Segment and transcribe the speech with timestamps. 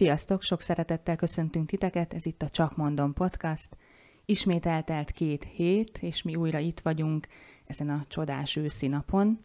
[0.00, 0.42] Sziasztok!
[0.42, 3.76] Sok szeretettel köszöntünk titeket, ez itt a Csak Mondom Podcast.
[4.24, 7.26] Ismét eltelt két hét, és mi újra itt vagyunk
[7.66, 9.38] ezen a csodás őszi napon.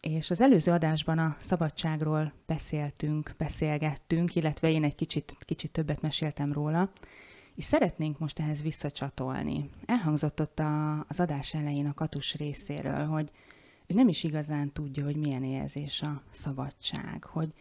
[0.00, 6.52] És az előző adásban a szabadságról beszéltünk, beszélgettünk, illetve én egy kicsit, kicsit többet meséltem
[6.52, 6.90] róla,
[7.54, 9.70] és szeretnénk most ehhez visszacsatolni.
[9.86, 13.30] Elhangzott ott a, az adás elején a katus részéről, hogy
[13.86, 17.52] ő nem is igazán tudja, hogy milyen érzés a szabadság, hogy,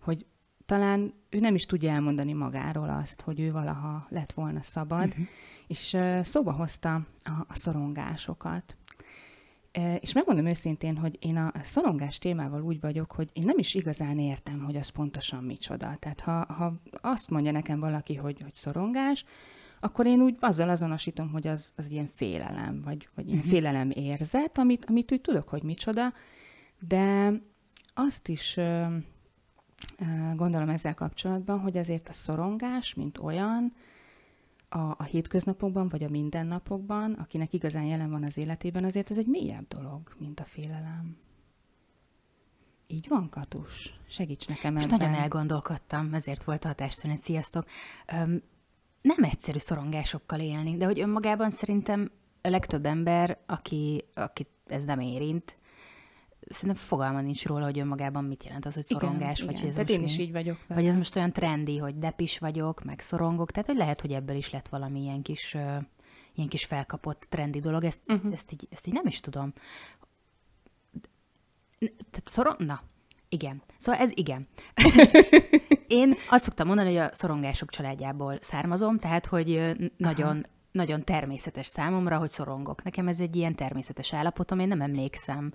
[0.00, 0.26] hogy
[0.66, 5.26] talán ő nem is tudja elmondani magáról azt, hogy ő valaha lett volna szabad, uh-huh.
[5.66, 8.76] és szóba hozta a, a szorongásokat.
[10.00, 14.18] És megmondom őszintén, hogy én a szorongás témával úgy vagyok, hogy én nem is igazán
[14.18, 15.96] értem, hogy az pontosan micsoda.
[15.98, 19.24] Tehát ha, ha azt mondja nekem valaki, hogy, hogy szorongás,
[19.80, 23.52] akkor én úgy azzal azonosítom, hogy az, az ilyen félelem, vagy, vagy ilyen uh-huh.
[23.52, 26.12] félelem érzet, amit, amit úgy tudok, hogy micsoda,
[26.78, 27.32] de
[27.94, 28.58] azt is
[30.34, 33.72] gondolom ezzel kapcsolatban, hogy azért a szorongás, mint olyan,
[34.68, 39.26] a, a hétköznapokban, vagy a mindennapokban, akinek igazán jelen van az életében, azért ez egy
[39.26, 41.16] mélyebb dolog, mint a félelem.
[42.86, 44.00] Így van, Katus?
[44.08, 44.98] Segíts nekem Most ebben.
[44.98, 47.18] nagyon elgondolkodtam, ezért volt a hatástűnet.
[47.18, 47.66] Sziasztok!
[48.12, 48.42] Öm,
[49.02, 52.10] nem egyszerű szorongásokkal élni, de hogy önmagában szerintem
[52.42, 55.56] a legtöbb ember, aki, aki ez nem érint,
[56.48, 59.60] szerintem fogalma nincs róla, hogy önmagában mit jelent az, hogy szorongás, igen, vagy igen.
[59.60, 60.58] hogy ez Tehát most én is így vagyok.
[60.66, 60.80] Vele.
[60.80, 64.36] Vagy ez most olyan trendi, hogy depis vagyok, meg szorongok, tehát hogy lehet, hogy ebből
[64.36, 65.82] is lett valami ilyen kis, uh,
[66.34, 68.14] ilyen kis felkapott trendi dolog, ezt, uh-huh.
[68.14, 68.32] ezt, Mhm.
[68.32, 69.52] ezt, így, ezt így nem is tudom.
[71.78, 72.58] Tehát szorong...
[72.58, 72.82] Na,
[73.28, 73.62] igen.
[73.78, 74.48] Szóval ez igen.
[75.86, 82.18] Én azt szoktam mondani, hogy a szorongások családjából származom, tehát hogy nagyon, nagyon természetes számomra,
[82.18, 82.82] hogy szorongok.
[82.82, 85.52] Nekem ez egy ilyen természetes állapotom, én nem emlékszem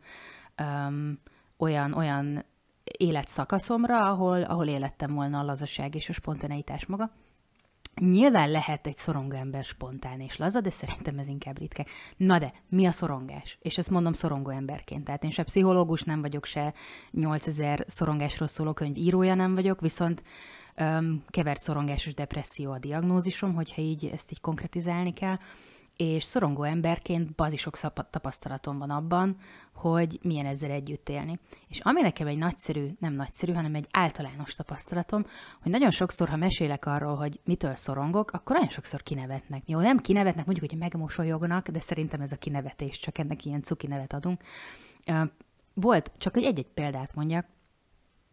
[0.61, 1.19] um,
[1.57, 2.45] olyan, olyan
[2.83, 7.11] életszakaszomra, ahol, ahol élettem volna a lazaság és a spontaneitás maga.
[7.95, 11.85] Nyilván lehet egy szorongó ember spontán és laza, de szerintem ez inkább ritka.
[12.17, 13.57] Na de, mi a szorongás?
[13.61, 15.03] És ezt mondom szorongó emberként.
[15.03, 16.73] Tehát én se pszichológus nem vagyok, se
[17.11, 20.23] 8000 szorongásról szóló könyv írója nem vagyok, viszont
[20.75, 25.37] öm, kevert szorongásos depresszió a diagnózisom, hogyha így ezt így konkretizálni kell
[26.01, 27.77] és szorongó emberként bazisok
[28.09, 29.37] tapasztalatom van abban,
[29.73, 31.39] hogy milyen ezzel együtt élni.
[31.67, 35.25] És ami nekem egy nagyszerű, nem nagyszerű, hanem egy általános tapasztalatom,
[35.61, 39.63] hogy nagyon sokszor, ha mesélek arról, hogy mitől szorongok, akkor nagyon sokszor kinevetnek.
[39.65, 43.87] Jó, nem kinevetnek, mondjuk, hogy megmosolyognak, de szerintem ez a kinevetés, csak ennek ilyen cuki
[43.87, 44.41] nevet adunk.
[45.73, 47.45] Volt, csak egy-egy példát mondjak,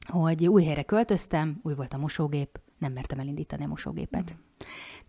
[0.07, 4.37] hogy új helyre költöztem, új volt a mosógép, nem mertem elindítani a mosógépet.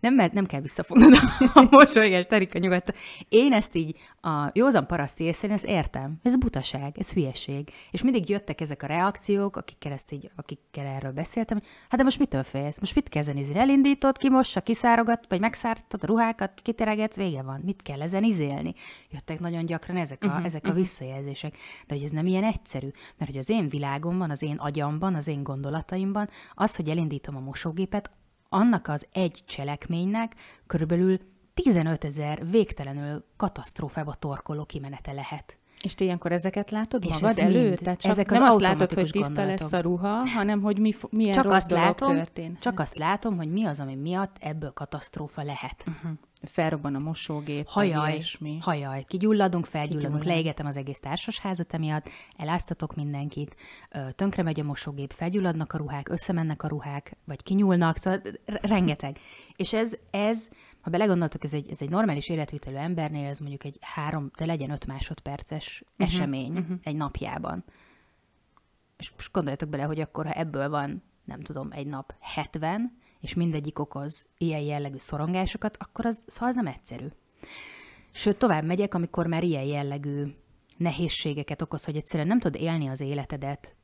[0.00, 1.12] Nem, mert nem kell visszafognod
[1.54, 2.94] a mosolygás, Terika nyugodtan.
[3.28, 6.18] Én ezt így a józan paraszti észre, ezt értem.
[6.22, 7.68] Ez butaság, ez hülyeség.
[7.90, 12.18] És mindig jöttek ezek a reakciók, akikkel, ezt így, akikkel erről beszéltem, hát de most
[12.18, 12.78] mitől félsz?
[12.78, 13.58] Most mit kell izélni?
[13.58, 17.60] Elindítod, kimossa, kiszárogat, vagy megszárítod a ruhákat, kiteregetsz, vége van.
[17.64, 18.74] Mit kell ezen izélni?
[19.10, 21.56] Jöttek nagyon gyakran ezek a, uh-huh, ezek a visszajelzések.
[21.86, 25.26] De hogy ez nem ilyen egyszerű, mert hogy az én világomban, az én agyamban, az
[25.26, 28.10] én gondolataimban, az, hogy elindítom a mosógépet,
[28.52, 30.34] annak az egy cselekménynek
[30.66, 31.18] körülbelül
[31.54, 35.59] 15 ezer végtelenül katasztrófába torkoló kimenete lehet.
[35.84, 37.74] És te ilyenkor ezeket látod És magad elő?
[37.74, 39.72] Tehát csak Ezek az nem azt látod, hogy tiszta lesz gondolatok.
[39.72, 42.60] a ruha, hanem hogy mi, milyen Csak rossz azt, dolog látom, történhet.
[42.62, 45.84] csak azt látom, hogy mi az, ami miatt ebből katasztrófa lehet.
[45.86, 46.10] Uh-huh.
[46.42, 48.58] Felrobban a mosógép, Hajaj, ilyesmi.
[48.60, 50.34] hajaj, kigyulladunk, felgyulladunk, Kigyullad.
[50.36, 53.56] leégetem az egész társasházat emiatt, eláztatok mindenkit,
[54.16, 59.18] tönkre megy a mosógép, felgyulladnak a ruhák, összemennek a ruhák, vagy kinyúlnak, szóval rengeteg.
[59.56, 60.48] És ez, ez,
[60.80, 64.70] ha belegondoltok, ez egy, ez egy normális életvitelű embernél, ez mondjuk egy három, de legyen
[64.70, 66.78] öt másodperces uh-huh, esemény uh-huh.
[66.82, 67.64] egy napjában.
[68.96, 73.34] És most gondoljatok bele, hogy akkor, ha ebből van, nem tudom, egy nap 70, és
[73.34, 77.06] mindegyik okoz ilyen jellegű szorongásokat, akkor az, szóval az nem egyszerű.
[78.10, 80.34] Sőt, tovább megyek, amikor már ilyen jellegű
[80.76, 83.74] nehézségeket okoz, hogy egyszerűen nem tudod élni az életedet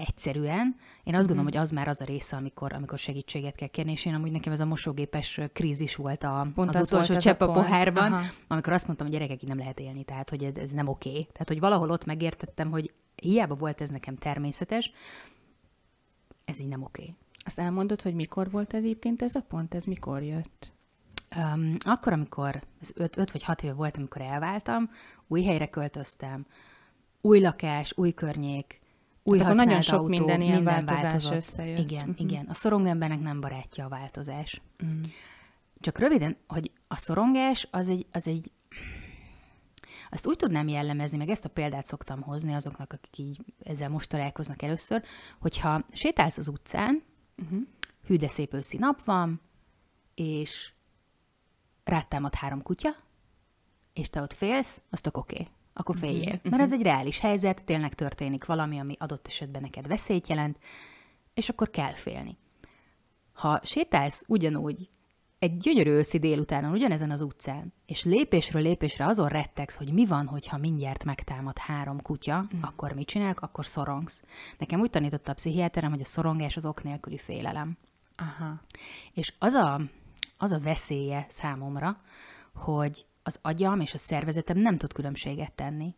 [0.00, 0.76] egyszerűen.
[1.04, 4.04] Én azt gondolom, hogy az már az a része, amikor, amikor segítséget kell kérni, és
[4.04, 7.40] én amúgy nekem ez a mosógépes krízis volt a, Pont az, az utolsó ez csepp
[7.40, 8.26] a a pohárban, Aha.
[8.48, 11.12] amikor azt mondtam, hogy gyerekek, így nem lehet élni, tehát hogy ez, ez nem oké.
[11.12, 14.92] Tehát, hogy valahol ott megértettem, hogy hiába volt ez nekem természetes,
[16.44, 17.14] ez így nem oké.
[17.44, 19.74] Azt elmondod, hogy mikor volt ez egyébként ez a pont?
[19.74, 20.72] Ez mikor jött?
[21.36, 24.90] Um, akkor, amikor, ez öt, öt vagy hat éve volt, amikor elváltam,
[25.28, 26.46] új helyre költöztem,
[27.20, 28.79] új lakás, új környék,
[29.22, 31.32] új használt nagyon sok autó, minden ilyen változás változott.
[31.32, 31.78] összejött.
[31.78, 32.26] Igen, Mhm.
[32.26, 32.46] igen.
[32.46, 34.60] A szorong embernek nem barátja a változás.
[34.84, 35.02] Mm.
[35.80, 38.50] Csak röviden, hogy a szorongás az egy, az egy
[40.10, 44.08] azt úgy tudnám jellemezni, meg ezt a példát szoktam hozni azoknak, akik így ezzel most
[44.08, 45.02] találkoznak először,
[45.40, 47.02] hogyha sétálsz az utcán,
[47.42, 47.60] Uh-huh.
[48.06, 49.40] hű de szép őszi nap van,
[50.14, 50.72] és
[51.84, 52.88] rátámad három kutya,
[53.92, 55.34] és te ott félsz, az tök oké.
[55.40, 55.52] Okay.
[55.72, 56.40] Akkor féljél.
[56.42, 60.58] Mert ez egy reális helyzet, tényleg történik valami, ami adott esetben neked veszélyt jelent,
[61.34, 62.36] és akkor kell félni.
[63.32, 64.88] Ha sétálsz ugyanúgy
[65.40, 70.26] egy gyönyörű őszi délutánon ugyanezen az utcán, és lépésről lépésre azon rettegsz, hogy mi van,
[70.26, 72.62] hogyha mindjárt megtámad három kutya, mm.
[72.62, 73.40] akkor mit csinálok?
[73.40, 74.22] Akkor szorongsz.
[74.58, 77.76] Nekem úgy tanította a pszichiáterem, hogy a szorongás az ok nélküli félelem.
[78.16, 78.60] Aha.
[79.12, 79.80] És az a,
[80.38, 82.00] az a veszélye számomra,
[82.54, 85.94] hogy az agyam és a szervezetem nem tud különbséget tenni,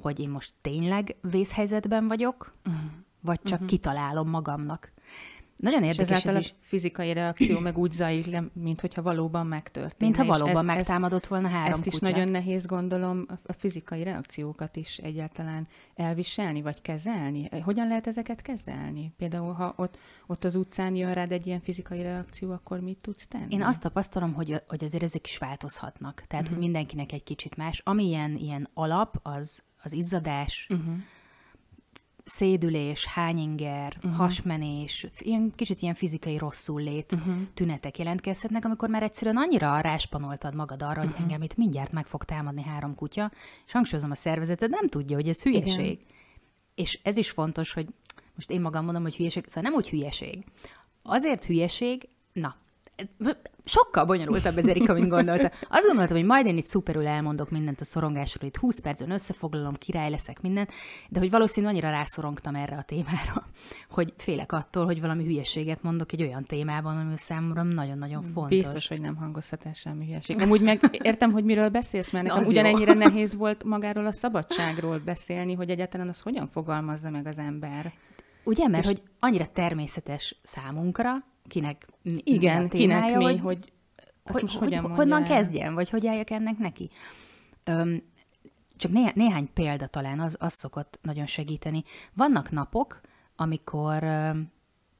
[0.00, 2.82] hogy én most tényleg vészhelyzetben vagyok, uh-huh.
[3.20, 3.68] vagy csak uh-huh.
[3.68, 4.92] kitalálom magamnak.
[5.58, 9.02] Nagyon És érdekes ezáltal ez a is, fizikai reakció meg úgy zajlik le, mint hogyha
[9.02, 9.94] valóban megtörténne.
[9.98, 12.10] mintha És valóban ezt- megtámadott volna három Ezt is kutya.
[12.10, 17.48] nagyon nehéz gondolom a- a fizikai reakciókat is egyáltalán elviselni, vagy kezelni.
[17.62, 19.12] Hogyan lehet ezeket kezelni?
[19.16, 23.26] Például, ha ott, ott az utcán jön rád egy ilyen fizikai reakció, akkor mit tudsz
[23.26, 23.54] tenni?
[23.54, 26.14] Én azt tapasztalom, hogy, hogy azért ezek is változhatnak.
[26.14, 26.38] Tehát, Mhm.
[26.42, 26.50] uh-huh.
[26.54, 27.80] hogy mindenkinek egy kicsit más.
[27.84, 30.94] Ami ilyen, ilyen alap, az az izzadás, Uh-huh.
[32.28, 34.16] Szédülés, hányinger, uh-huh.
[34.16, 37.28] hasmenés, ilyen, kicsit ilyen fizikai rosszul lét Mhm.
[37.30, 37.46] uh-huh.
[37.54, 40.98] tünetek jelentkezhetnek, amikor már egyszerűen annyira ráspanoltad magad arra, Mhm.
[41.00, 41.12] uh-huh.
[41.12, 43.30] hogy engem itt mindjárt meg fog támadni három kutya,
[43.66, 45.84] és hangsúlyozom, a szervezeted nem tudja, hogy ez hülyeség.
[45.92, 46.04] Igen.
[46.74, 47.86] És ez is fontos, hogy
[48.34, 50.44] most én magam mondom, hogy hülyeség, szóval nem úgy hülyeség.
[51.02, 52.56] Azért hülyeség, na,
[53.64, 55.50] sokkal bonyolultabb ez, Erika, mint gondolta.
[55.68, 59.74] Azt gondoltam, hogy majd én itt szuperül elmondok mindent a szorongásról, itt 20 percen összefoglalom,
[59.74, 60.68] király leszek, minden,
[61.08, 63.46] de hogy valószínűleg annyira rászorongtam erre a témára,
[63.90, 68.58] hogy félek attól, hogy valami hülyeséget mondok egy olyan témában, ami számomra nagyon-nagyon fontos.
[68.58, 70.40] Biztos, hogy nem hangozhat el semmi hülyeség.
[70.40, 72.48] Amúgy meg értem, hogy miről beszélsz, mert nekem jó.
[72.48, 77.92] ugyanennyire nehéz volt magáról a szabadságról beszélni, hogy egyáltalán az hogyan fogalmazza meg az ember.
[78.44, 83.72] Ugye, mert És- hogy annyira természetes számunkra, kinek Igen, a kinek témája, mi, hogy, hogy,
[84.22, 85.28] azt hogy, most hogy, hogyan hogy honnan el?
[85.28, 86.90] kezdjem, vagy hogy álljak ennek neki.
[87.64, 88.02] Öm,
[88.76, 91.82] csak né- néhány példa talán az, az szokott nagyon segíteni.
[92.14, 93.00] Vannak napok,
[93.36, 94.52] amikor öm,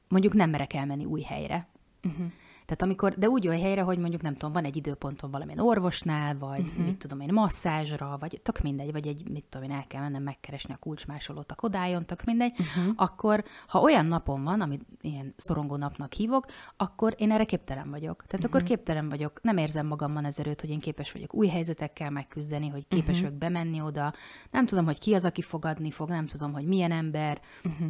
[0.07, 1.67] mondjuk nem merek elmenni új helyre.
[2.03, 2.31] Uh-huh.
[2.69, 6.37] Tehát amikor, de úgy olyan helyre, hogy mondjuk nem tudom, van egy időpontom valamilyen orvosnál,
[6.37, 6.85] vagy uh-huh.
[6.85, 10.23] mit tudom én, masszázsra, vagy tök mindegy, vagy egy, mit tudom én, el kell mennem
[10.23, 12.93] megkeresni a kulcsmásolót a kodájon, tök mindegy, uh-huh.
[12.95, 16.45] akkor ha olyan napon van, amit ilyen szorongó napnak hívok,
[16.77, 18.25] akkor én erre képtelen vagyok.
[18.27, 18.49] Tehát uh-huh.
[18.49, 22.67] akkor képtelen vagyok, nem érzem magamban ez erőt, hogy én képes vagyok új helyzetekkel megküzdeni,
[22.67, 23.21] hogy képes uh-huh.
[23.21, 24.13] vagyok bemenni oda,
[24.51, 27.87] nem tudom, hogy ki az, aki fogadni fog, nem tudom, hogy milyen ember, uh-huh.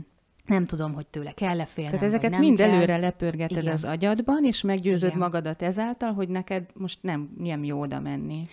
[0.49, 2.69] Nem tudom, hogy tőle kell-e félnem, Tehát ezeket nem mind kell.
[2.69, 3.73] előre lepörgeted Igen.
[3.73, 5.19] az agyadban, és meggyőzöd Igen.
[5.19, 8.47] magadat ezáltal, hogy neked most nem, nem jó oda menni.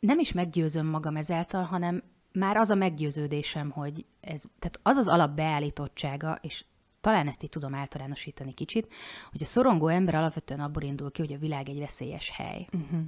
[0.00, 5.08] nem is meggyőzöm magam ezáltal, hanem már az a meggyőződésem, hogy ez, tehát az az
[5.08, 6.64] alapbeállítottsága, és
[7.00, 8.92] talán ezt így tudom általánosítani kicsit,
[9.30, 12.66] hogy a szorongó ember alapvetően abból indul ki, hogy a világ egy veszélyes hely.
[12.72, 13.00] Uh-huh.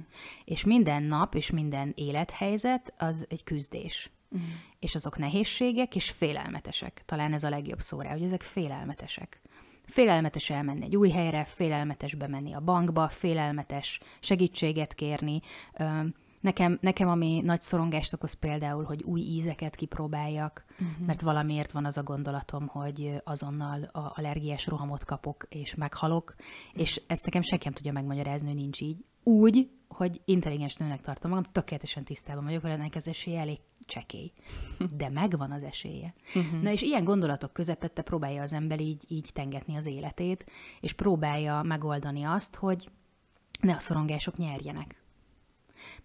[0.45, 4.11] És minden nap és minden élethelyzet az egy küzdés.
[4.79, 7.03] És azok nehézségek és félelmetesek.
[7.05, 9.41] Talán ez a legjobb szó rá, hogy ezek félelmetesek.
[9.85, 15.41] Félelmetes elmenni egy új helyre, félelmetes bemenni a bankba, félelmetes segítséget kérni.
[16.41, 21.05] Nekem, nekem ami nagy szorongást okoz például, hogy új ízeket kipróbáljak, uh-huh.
[21.05, 26.81] mert valamiért van az a gondolatom, hogy azonnal a allergiás rohamot kapok, és meghalok, uh-huh.
[26.81, 29.05] és ezt nekem senki nem tudja megmagyarázni, hogy nincs így.
[29.27, 34.31] Úgy, hogy intelligens nőnek tartom magam, tökéletesen tisztában vagyok vele, ennek az esélye elég csekély.
[34.97, 36.13] De megvan az esélye.
[36.35, 36.61] Uh-huh.
[36.61, 40.45] Na és ilyen gondolatok közepette próbálja az ember így, így tengetni az életét,
[40.79, 42.89] és próbálja megoldani azt, hogy
[43.61, 45.03] ne a szorongások nyerjenek.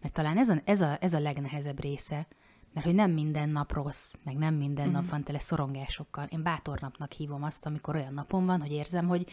[0.00, 2.26] Mert talán ez a, ez a, ez a legnehezebb része,
[2.72, 5.00] mert hogy nem minden nap rossz, meg nem minden uh-huh.
[5.00, 6.26] nap van tele szorongásokkal.
[6.30, 9.30] Én bátor napnak hívom azt, amikor olyan napom van, hogy érzem, hogy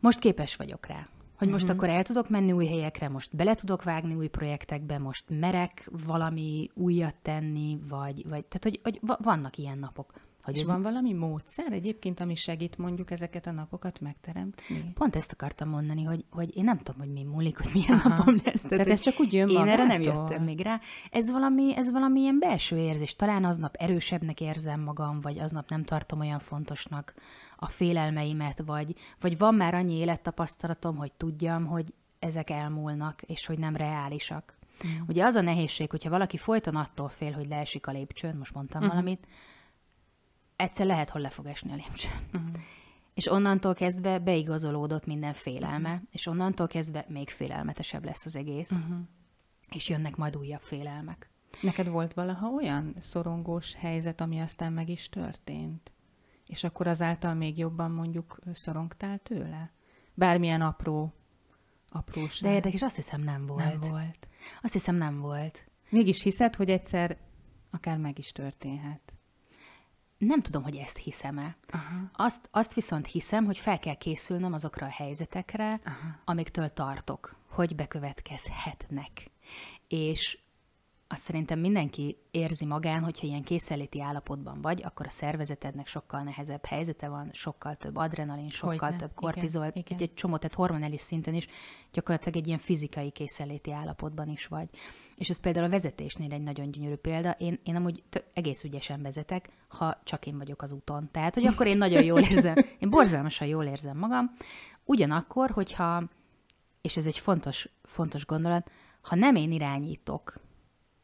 [0.00, 1.08] most képes vagyok rá.
[1.38, 1.78] Hogy most uh-huh.
[1.78, 6.70] akkor el tudok menni új helyekre, most bele tudok vágni új projektekbe, most merek valami
[6.74, 10.12] újat tenni, vagy, vagy tehát hogy, hogy va- vannak ilyen napok.
[10.44, 10.68] Hogy És ez...
[10.68, 14.92] van valami módszer egyébként, ami segít mondjuk ezeket a napokat megteremteni?
[14.94, 18.08] Pont ezt akartam mondani, hogy, hogy én nem tudom, hogy mi múlik, hogy milyen Aha.
[18.08, 18.60] napom lesz.
[18.60, 19.72] Tehát, Tehát ez csak úgy jön Én magától?
[19.72, 20.80] erre nem jöttem még rá.
[21.10, 23.16] Ez valami, ez valami ilyen belső érzés.
[23.16, 27.14] Talán aznap erősebbnek érzem magam, vagy aznap nem tartom olyan fontosnak
[27.56, 33.58] a félelmeimet, vagy, vagy van már annyi élettapasztalatom, hogy tudjam, hogy ezek elmúlnak, és hogy
[33.58, 34.58] nem reálisak.
[34.86, 34.90] Mm.
[35.06, 38.84] Ugye az a nehézség, hogyha valaki folyton attól fél, hogy leesik a lépcsőn, most mondtam
[38.84, 38.88] mm.
[38.88, 39.26] valamit,
[40.56, 42.28] egyszer lehet, hogy le fog esni a lépcsőn.
[42.38, 42.54] Mm.
[43.14, 46.02] És onnantól kezdve beigazolódott minden félelme, mm.
[46.10, 49.00] és onnantól kezdve még félelmetesebb lesz az egész, mm.
[49.70, 51.30] és jönnek majd újabb félelmek.
[51.60, 55.92] Neked volt valaha olyan szorongós helyzet, ami aztán meg is történt?
[56.46, 59.72] És akkor azáltal még jobban mondjuk szorongtál tőle?
[60.14, 61.12] Bármilyen apró,
[61.88, 62.48] apróság.
[62.48, 63.80] De érdekes, azt hiszem nem volt.
[63.80, 64.28] Nem volt.
[64.62, 65.66] Azt hiszem nem volt.
[65.88, 67.18] Mégis hiszed, hogy egyszer
[67.70, 69.13] akár meg is történhet?
[70.18, 71.56] Nem tudom, hogy ezt hiszem-e.
[71.70, 72.10] Aha.
[72.12, 76.18] Azt, azt viszont hiszem, hogy fel kell készülnöm azokra a helyzetekre, Aha.
[76.24, 79.30] amiktől tartok, hogy bekövetkezhetnek.
[79.88, 80.38] És
[81.08, 86.64] azt szerintem mindenki érzi magán, hogyha ilyen készenléti állapotban vagy, akkor a szervezetednek sokkal nehezebb
[86.64, 88.96] helyzete van, sokkal több adrenalin, sokkal Hogyne.
[88.96, 89.98] több kortizol, igen, igen.
[89.98, 91.46] egy csomó, tehát hormonális szinten is
[91.92, 94.68] gyakorlatilag egy ilyen fizikai készenléti állapotban is vagy.
[95.16, 97.30] És ez például a vezetésnél egy nagyon gyönyörű példa.
[97.30, 101.08] Én, én amúgy t- egész ügyesen vezetek, ha csak én vagyok az úton.
[101.10, 104.32] Tehát, hogy akkor én nagyon jól érzem, én borzalmasan jól érzem magam.
[104.84, 106.02] Ugyanakkor, hogyha,
[106.80, 108.70] és ez egy fontos, fontos gondolat,
[109.00, 110.42] ha nem én irányítok,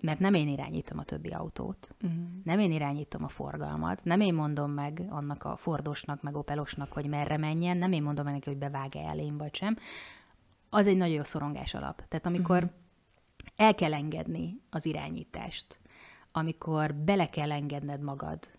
[0.01, 2.21] mert nem én irányítom a többi autót, uh-huh.
[2.45, 7.07] nem én irányítom a forgalmat, nem én mondom meg annak a Fordosnak, meg Opelosnak, hogy
[7.07, 9.77] merre menjen, nem én mondom meg neki, hogy bevág-e elém, vagy sem,
[10.71, 12.09] az egy nagyon jó szorongás alap.
[12.09, 12.71] Tehát amikor uh-huh.
[13.57, 15.81] el kell engedni az irányítást,
[16.33, 18.51] amikor bele kell engedned magad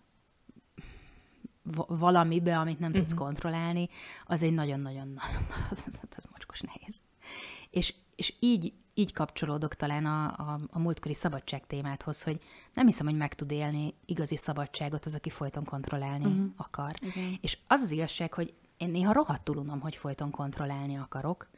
[1.86, 3.04] valamibe, amit nem uh-huh.
[3.06, 3.88] tudsz kontrollálni,
[4.24, 5.18] az egy nagyon-nagyon,
[5.70, 5.84] az
[6.32, 6.96] mocskos nehéz.
[7.70, 12.40] És, és így így kapcsolódok talán a, a, a múltkori szabadság témáthoz, hogy
[12.74, 16.50] nem hiszem, hogy meg tud élni igazi szabadságot az, aki folyton kontrollálni uh-huh.
[16.56, 16.92] akar.
[17.00, 17.38] Igen.
[17.40, 21.48] És az az igazság, hogy én néha rohadtul unom, hogy folyton kontrollálni akarok,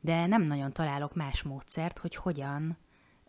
[0.00, 2.76] de nem nagyon találok más módszert, hogy hogyan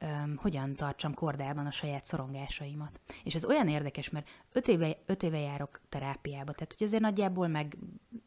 [0.01, 2.99] um, hogyan tartsam kordában a saját szorongásaimat.
[3.23, 7.47] És ez olyan érdekes, mert öt éve, öt éve járok terápiába, tehát hogy azért nagyjából
[7.47, 7.77] meg,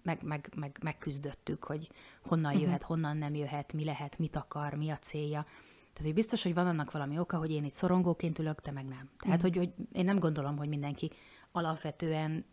[0.03, 1.89] meg, meg, meg, megküzdöttük, hogy
[2.23, 2.63] honnan uh-huh.
[2.63, 5.43] jöhet, honnan nem jöhet, mi lehet, mit akar, mi a célja.
[5.43, 8.85] Tehát, hogy biztos, hogy van annak valami oka, hogy én itt szorongóként ülök, te meg
[8.85, 9.11] nem.
[9.19, 9.55] Tehát, uh-huh.
[9.55, 11.11] hogy, hogy én nem gondolom, hogy mindenki
[11.53, 12.45] alapvetően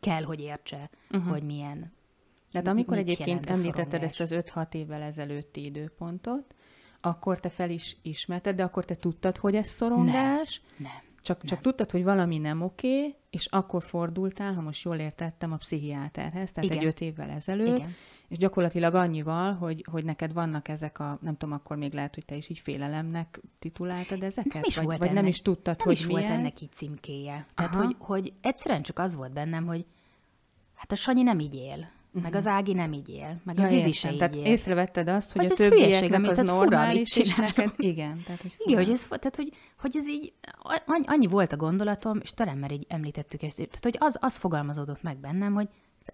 [0.00, 1.30] kell, hogy értse, uh-huh.
[1.30, 1.92] hogy milyen
[2.50, 6.54] tehát amikor egyébként említetted ezt az 5-6 évvel ezelőtti időpontot,
[7.00, 10.62] akkor te fel is ismerted, de akkor te tudtad, hogy ez szorongás?
[10.78, 11.08] Nem, nem.
[11.22, 11.46] Csak, nem.
[11.46, 16.52] csak tudtad, hogy valami nem oké, és akkor fordultál, ha most jól értettem, a pszichiáterhez,
[16.52, 16.78] tehát Igen.
[16.78, 17.94] egy öt évvel ezelőtt, Igen.
[18.28, 22.24] és gyakorlatilag annyival, hogy, hogy neked vannak ezek a, nem tudom, akkor még lehet, hogy
[22.24, 24.52] te is így félelemnek tituláltad ezeket?
[24.52, 26.72] Nem is vagy, volt vagy ennek, nem is tudtad, nem hogy is volt ennek így
[26.72, 27.46] címkéje.
[27.54, 29.84] Tehát, hogy, hogy egyszerűen csak az volt bennem, hogy
[30.74, 31.90] hát a Sanyi nem így él.
[32.12, 32.22] Uh-huh.
[32.22, 34.44] Meg az Ági nem így él, meg ja, a Gizi se így tehát él.
[34.44, 38.22] észrevetted azt, hogy, hogy a többieknek az normális, és neked igen.
[38.24, 40.32] Tehát, hogy igen, hogy ez, tehát, hogy, hogy ez így,
[41.04, 45.02] annyi volt a gondolatom, és talán már így említettük ezt, tehát, hogy az, az fogalmazódott
[45.02, 45.68] meg bennem, hogy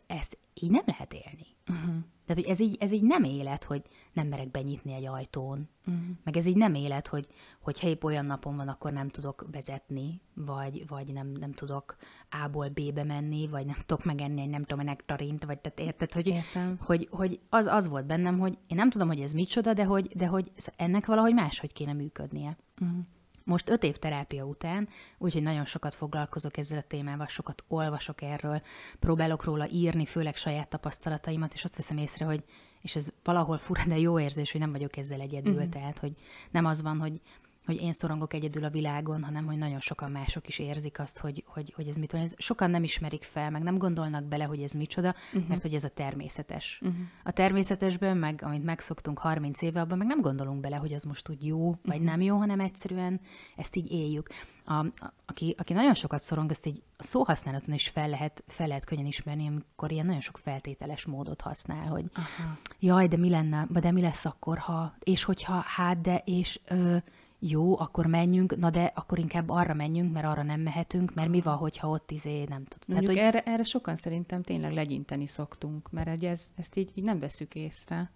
[0.06, 1.46] ezt így nem lehet élni.
[1.68, 1.94] Uh-huh.
[2.26, 5.68] Tehát, hogy ez így, ez így nem élet, hogy nem merek benyitni egy ajtón.
[5.87, 6.04] Uh-huh.
[6.25, 7.26] Meg ez így nem élet, hogy,
[7.61, 11.97] hogy épp olyan napon van, akkor nem tudok vezetni, vagy, vagy nem, nem tudok
[12.30, 16.26] A-ból B-be menni, vagy nem tudok megenni egy nem tudom, nektarint, vagy tehát érted, hogy,
[16.26, 16.78] Értem.
[16.80, 20.06] hogy, hogy az, az volt bennem, hogy én nem tudom, hogy ez micsoda, de hogy,
[20.16, 22.56] de hogy ennek valahogy máshogy kéne működnie.
[22.80, 22.99] Uh-huh.
[23.46, 24.88] Most öt év terápia után,
[25.18, 28.62] úgyhogy nagyon sokat foglalkozok ezzel a témával, sokat olvasok erről,
[28.98, 32.44] próbálok róla írni, főleg saját tapasztalataimat, és azt veszem észre, hogy,
[32.80, 35.68] és ez valahol fura, de jó érzés, hogy nem vagyok ezzel egyedül, uh-huh.
[35.68, 36.12] tehát, hogy
[36.50, 37.20] nem az van, hogy
[37.66, 41.44] hogy én szorongok egyedül a világon, hanem hogy nagyon sokan mások is érzik azt, hogy,
[41.46, 42.20] hogy, hogy ez mit van.
[42.20, 45.49] Ez sokan nem ismerik fel, meg nem gondolnak bele, hogy ez micsoda, uh-huh.
[45.49, 46.78] mert hogy ez a természetes.
[46.82, 46.99] Uh-huh.
[47.25, 51.28] A természetesben, meg amit megszoktunk 30 éve, abban meg nem gondolunk bele, hogy az most
[51.28, 52.04] úgy jó, vagy uh-huh.
[52.04, 53.20] nem jó, hanem egyszerűen
[53.56, 54.28] ezt így éljük.
[54.64, 58.66] A, a, aki, aki nagyon sokat szorong, ezt így a szóhasználaton is fel lehet, fel
[58.66, 62.58] lehet könnyen ismerni, amikor ilyen nagyon sok feltételes módot használ, hogy Aha.
[62.78, 66.96] jaj, de mi lenne, de mi lesz akkor, ha, és hogyha, hát, de, és ö,
[67.38, 71.40] jó, akkor menjünk, na de akkor inkább arra menjünk, mert arra nem mehetünk, mert mi
[71.40, 72.82] van, hogyha ott izé nem tud.
[72.86, 73.16] Tehát, hogy...
[73.16, 78.10] erre, erre sokan szerintem tényleg legyinteni szoktunk, mert ez, ezt így, így nem veszük észre.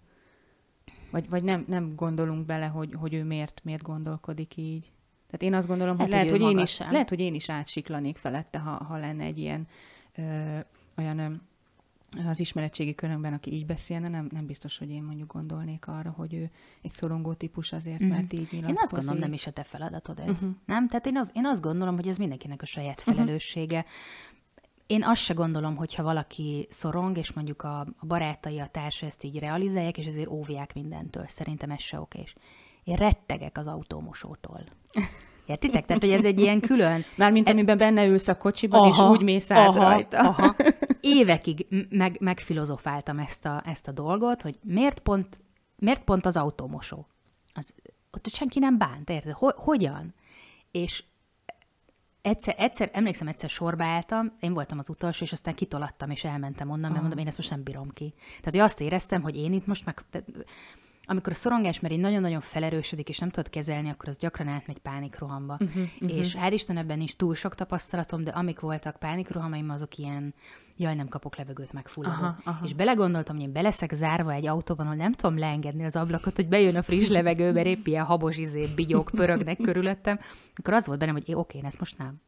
[1.11, 4.91] Vagy, vagy nem, nem gondolunk bele, hogy, hogy ő miért, miért gondolkodik így.
[5.27, 6.91] Tehát én azt gondolom, hogy Lehet, lehet, hogy hogy, én is, sem.
[6.91, 9.67] lehet, hogy én is átsiklanék felette, ha, ha lenne egy ilyen
[10.15, 10.57] ö,
[10.97, 11.41] olyan
[12.27, 16.33] az ismeretségi körömben, aki így beszélne, nem, nem biztos, hogy én mondjuk gondolnék arra, hogy
[16.33, 16.49] ő
[16.81, 18.09] egy szorongó típus azért, Mhm.
[18.09, 18.69] mert így nyilatkozik.
[18.69, 20.29] Én azt gondolom, nem is a te feladatod ez.
[20.29, 20.51] Uh-huh.
[20.65, 20.87] Nem?
[20.87, 23.77] Tehát én, az, én azt gondolom, hogy ez mindenkinek a saját felelőssége.
[23.77, 23.91] Uh-huh.
[24.87, 29.23] Én azt se gondolom, hogyha valaki szorong, és mondjuk a, a barátai, a társa ezt
[29.23, 31.23] így realizálják, és ezért óvják mindentől.
[31.27, 32.35] Szerintem ez se okés.
[32.83, 34.63] Én rettegek az autómosótól.
[35.45, 35.85] Értitek?
[35.85, 37.03] Tehát, hogy ez egy ilyen külön...
[37.15, 40.19] Mármint amiben benne ülsz a kocsiban, és úgy mész át aha, rajta.
[40.19, 40.55] Aha.
[41.01, 45.41] Évekig meg, megfilozofáltam ezt a, ezt a dolgot, hogy miért pont,
[45.75, 47.07] miért pont az autómosó?
[47.53, 47.73] Az,
[48.11, 49.33] ott senki nem bánt, érted?
[49.33, 50.13] Ho- hogyan?
[50.71, 51.03] És
[52.21, 56.69] egyszer, egyszer, emlékszem, egyszer sorba álltam, én voltam az utolsó, és aztán kitolattam, és elmentem
[56.69, 58.13] onnan, mert mondom, én ezt most nem bírom ki.
[58.27, 60.01] Tehát, hogy azt éreztem, hogy én itt most meg...
[60.09, 60.27] tehát,
[61.05, 64.77] amikor a szorongás már így nagyon-nagyon felerősödik, és nem tudod kezelni, akkor az gyakran átmegy
[64.77, 65.57] pánikrohamba.
[65.59, 66.17] Uh-huh, uh-huh.
[66.17, 70.33] És hál' Isten ebben nincs túl sok tapasztalatom, de amik voltak pánikrohamaim, azok ilyen,
[70.77, 72.21] jaj, nem kapok levegőt, megfulladok.
[72.21, 72.65] Aha, aha.
[72.65, 76.47] És belegondoltam, hogy én beleszek zárva egy autóban, ahol nem tudom leengedni az ablakot, hogy
[76.47, 80.19] bejön a friss levegő, mert épp ilyen habos izé, bigyók pörögnek körülöttem.
[80.55, 82.21] Akkor az volt bennem, hogy é, oké, én ezt most nem.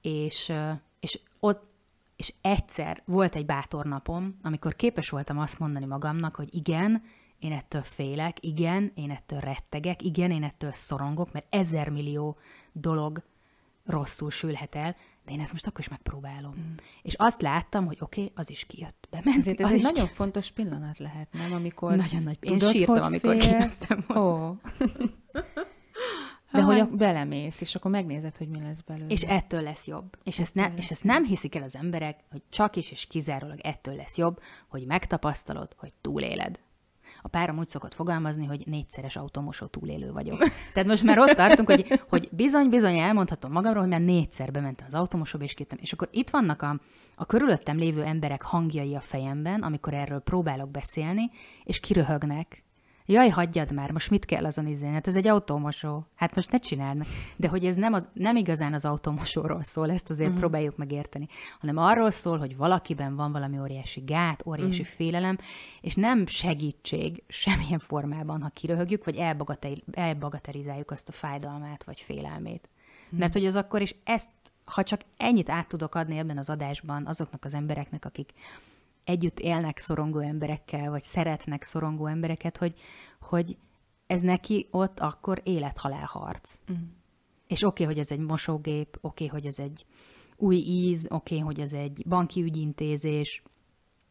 [0.00, 1.74] És, ö, és ott
[2.16, 7.02] és egyszer volt egy bátor napom, amikor képes voltam azt mondani magamnak, hogy igen,
[7.38, 12.36] én ettől félek, igen, én ettől rettegek, igen, én ettől szorongok, mert ezer millió
[12.72, 13.22] dolog
[13.84, 16.54] rosszul sülhet el, de én ezt most akkor is megpróbálom.
[16.58, 16.74] Mm.
[17.02, 19.06] És azt láttam, hogy oké, okay, az is kijött.
[19.10, 21.52] Bement, Ezért ez az egy nagyon fontos pillanat lehet, nem?
[21.52, 24.54] Amikor Nagyon nagy- én tudod, sírtam, amikor kimentem Ó.
[26.52, 29.12] De hogy belemész, és akkor megnézed, hogy mi lesz belőle.
[29.12, 30.18] És ettől lesz jobb.
[30.22, 33.06] És ezt, ne, Ettől és ezt nem hiszik el az emberek, hogy csak is és
[33.06, 36.58] kizárólag ettől lesz jobb, hogy megtapasztalod, hogy túléled.
[37.26, 40.38] A párom úgy szokott fogalmazni, hogy négyszeres automosó túlélő vagyok.
[40.74, 44.94] Tehát most már ott tartunk, hogy, hogy bizony-bizony elmondhatom magamról, hogy már négyszer bementem az
[44.94, 45.78] automosóba, és kittem.
[45.80, 46.80] És akkor itt vannak a,
[47.14, 51.30] a körülöttem lévő emberek hangjai a fejemben, amikor erről próbálok beszélni,
[51.64, 52.64] és kiröhögnek,
[53.08, 54.94] Jaj, hagyjad már, most mit kell azon izélni?
[54.94, 56.06] Hát ez egy autómosó.
[56.14, 57.06] Hát most ne csináld meg.
[57.36, 60.40] De hogy ez nem, az, nem igazán az autómosóról szól, ezt azért uh-huh.
[60.40, 61.28] próbáljuk megérteni,
[61.60, 64.96] hanem arról szól, hogy valakiben van valami óriási gát, óriási uh-huh.
[64.96, 65.38] félelem,
[65.80, 72.68] és nem segítség semmilyen formában, ha kiröhögjük, vagy elbagatel, elbagatelizáljuk azt a fájdalmát, vagy félelmét.
[73.04, 73.18] Uh-huh.
[73.18, 74.28] Mert hogy az akkor is ezt,
[74.64, 78.32] ha csak ennyit át tudok adni ebben az adásban azoknak az embereknek, akik
[79.06, 82.74] együtt élnek szorongó emberekkel, vagy szeretnek szorongó embereket, hogy,
[83.20, 83.56] hogy
[84.06, 86.58] ez neki ott akkor élet-halál harc.
[86.72, 86.74] Mm.
[87.46, 89.86] És oké, okay, hogy ez egy mosógép, oké, okay, hogy ez egy
[90.36, 93.42] új íz, oké, okay, hogy ez egy banki ügyintézés,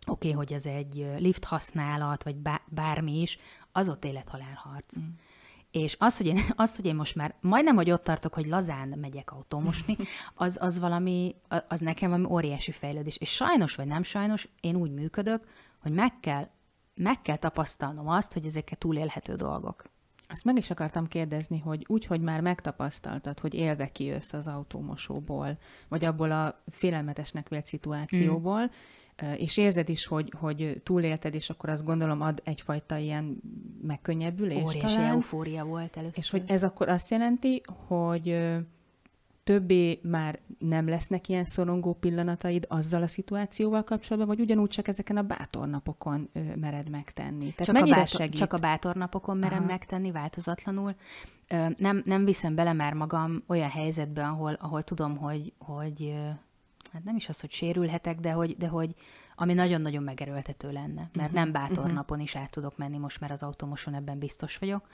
[0.07, 3.37] oké, okay, hogy ez egy lift használat, vagy bá- bármi is,
[3.71, 4.99] az ott élet-halál harc.
[4.99, 5.09] Mm.
[5.75, 8.87] És az hogy, én, az, hogy én most már majdnem, hogy ott tartok, hogy lazán
[8.87, 9.97] megyek autómosni,
[10.35, 11.35] az, az valami,
[11.67, 13.17] az nekem valami óriási fejlődés.
[13.17, 15.43] És sajnos vagy nem sajnos, én úgy működök,
[15.81, 16.47] hogy meg kell,
[16.93, 19.83] meg kell tapasztalnom azt, hogy ezek túlélhető dolgok.
[20.27, 25.57] Azt meg is akartam kérdezni, hogy úgy, hogy már megtapasztaltad, hogy élve kijössz az autómosóból,
[25.87, 28.71] vagy abból a félelmetesnek vélt szituációból, mm.
[29.37, 33.41] És érzed is, hogy, hogy túlélted, és akkor azt gondolom ad egyfajta ilyen
[33.81, 35.11] megkönnyebbülés Óriási talán.
[35.11, 36.17] eufória volt először.
[36.17, 38.37] És hogy ez akkor azt jelenti, hogy
[39.43, 45.17] többé már nem lesznek ilyen szorongó pillanataid azzal a szituációval kapcsolatban, vagy ugyanúgy csak ezeken
[45.17, 47.53] a bátor napokon ö, mered megtenni?
[47.53, 48.37] Tehát csak, a bátor, segít?
[48.37, 49.67] csak a bátor napokon merem Aha.
[49.67, 50.95] megtenni változatlanul.
[51.77, 56.13] Nem, nem viszem bele már magam olyan helyzetbe, ahol, ahol tudom, hogy, hogy
[56.95, 58.95] hát nem is az, hogy sérülhetek, de hogy, de hogy
[59.35, 61.01] ami nagyon-nagyon megerőltető lenne.
[61.01, 61.93] Mert uh-huh, nem bátor uh-huh.
[61.93, 64.87] napon is át tudok menni, most már az automoson ebben biztos vagyok.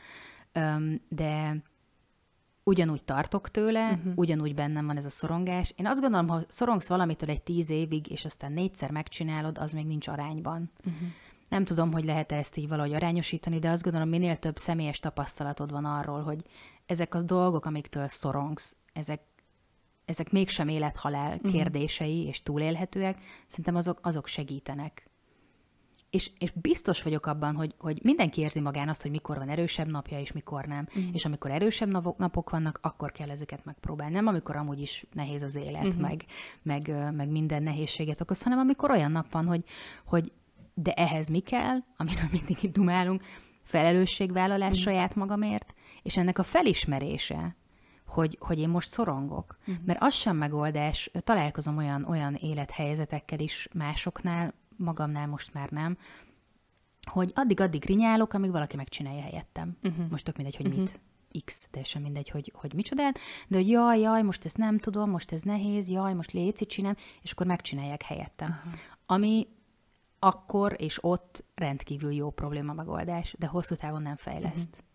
[1.10, 1.64] De
[2.64, 4.14] ugyanúgy tartok tőle, uh-huh.
[4.16, 5.74] ugyanúgy bennem van ez a szorongás.
[5.78, 9.86] Én azt gondolom, ha szorongsz valamitől egy tíz évig, és aztán négyszer megcsinálod, az még
[9.86, 10.72] nincs arányban.
[10.80, 11.08] Uh-huh.
[11.50, 15.72] Nem tudom, hogy lehet-e ezt így valahogy arányosítani, de azt gondolom, minél több személyes tapasztalatod
[15.72, 16.42] van arról, hogy
[16.86, 19.22] ezek az dolgok, amiktől szorongsz, ezek,
[20.06, 21.52] ezek mégsem élethalál uh-huh.
[21.52, 25.10] kérdései és túlélhetőek, szerintem azok, azok segítenek.
[26.10, 29.88] És, és biztos vagyok abban, hogy, hogy mindenki érzi magán azt, hogy mikor van erősebb
[29.88, 30.88] napja, és mikor nem.
[30.90, 30.98] Mhm.
[30.98, 31.14] Uh-huh.
[31.16, 34.14] És amikor erősebb napok, napok vannak, akkor kell ezeket megpróbálni.
[34.14, 36.02] Nem amikor amúgy is nehéz az élet, uh-huh.
[36.02, 36.26] meg,
[36.62, 39.64] meg, meg minden nehézséget okoz, hanem amikor olyan nap van, hogy,
[40.06, 40.32] hogy
[40.74, 43.24] de ehhez mi kell, amiről mindig itt dumálunk,
[43.64, 44.84] felelősségvállalás uh-huh.
[44.84, 47.56] saját magamért, és ennek a felismerése,
[48.12, 49.58] hogy, hogy én most szorongok.
[49.60, 49.86] Uh-huh.
[49.86, 55.98] Mert az sem megoldás, találkozom olyan, olyan élethelyzetekkel is másoknál, magamnál most már nem,
[57.12, 59.78] hogy addig-addig rinyálok, amíg valaki megcsinálja helyettem.
[59.84, 60.10] Uh-huh.
[60.10, 60.82] Most tök mindegy, hogy uh-huh.
[60.82, 61.00] mit.
[61.46, 65.32] X, teljesen mindegy, hogy, hogy micsodát, de hogy jaj, jaj, most ezt nem tudom, most
[65.32, 68.50] ez nehéz, jaj, most léci csinálom, és akkor megcsinálják helyettem.
[68.50, 68.76] Aha.
[69.06, 69.48] Ami
[70.20, 74.70] akkor és ott rendkívül jó probléma megoldás, de hosszú távon nem fejleszt.
[74.70, 74.86] Uh-huh.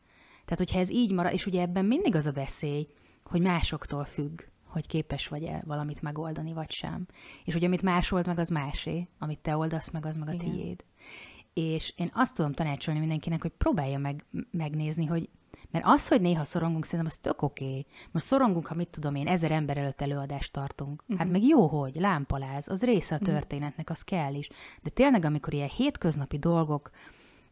[0.45, 2.89] Tehát, hogyha ez így marad, és ugye ebben mindig az a veszély,
[3.29, 7.07] hogy másoktól függ, hogy képes vagy-e valamit megoldani, vagy sem.
[7.45, 10.33] És hogy amit más old meg, az másé, amit te oldasz meg, az meg a
[10.33, 10.51] Igen.
[10.51, 10.85] tiéd.
[11.55, 15.29] És én azt tudom tanácsolni mindenkinek, hogy próbálja meg megnézni, hogy
[15.71, 17.65] mert az, hogy néha szorongunk, szerintem az tök oké.
[17.65, 17.87] Okay.
[18.11, 21.03] Most szorongunk, ha mit tudom én, ezer ember előtt előadást tartunk.
[21.03, 21.19] Uh-huh.
[21.19, 23.31] Hát meg jó, hogy lámpaláz, az része a mhm.
[23.31, 24.49] történetnek, az kell is.
[24.83, 26.91] De tényleg, amikor ilyen hétköznapi dolgok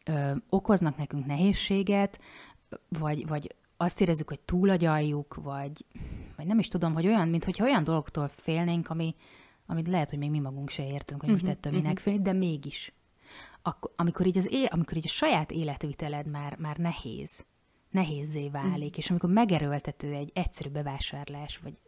[0.05, 2.21] ö, okoznak nekünk nehézséget,
[2.89, 3.55] vagy, vagy
[3.85, 5.85] azt érezzük, hogy túlagyaljuk, vagy,
[6.37, 9.15] vagy nem is tudom, hogy olyan, mintha olyan dolgoktól félnénk, ami,
[9.67, 12.33] amit lehet, hogy még mi magunk se értünk, hogy most uh-huh, ettől minek félni, de
[12.33, 12.93] mégis.
[13.63, 17.45] Ak- amikor így az é- amikor így a saját életviteled már, már nehéz,
[17.91, 18.99] nehézé válik, uh-huh.
[18.99, 21.79] és amikor megerőltető egy egyszerű bevásárlás, vagy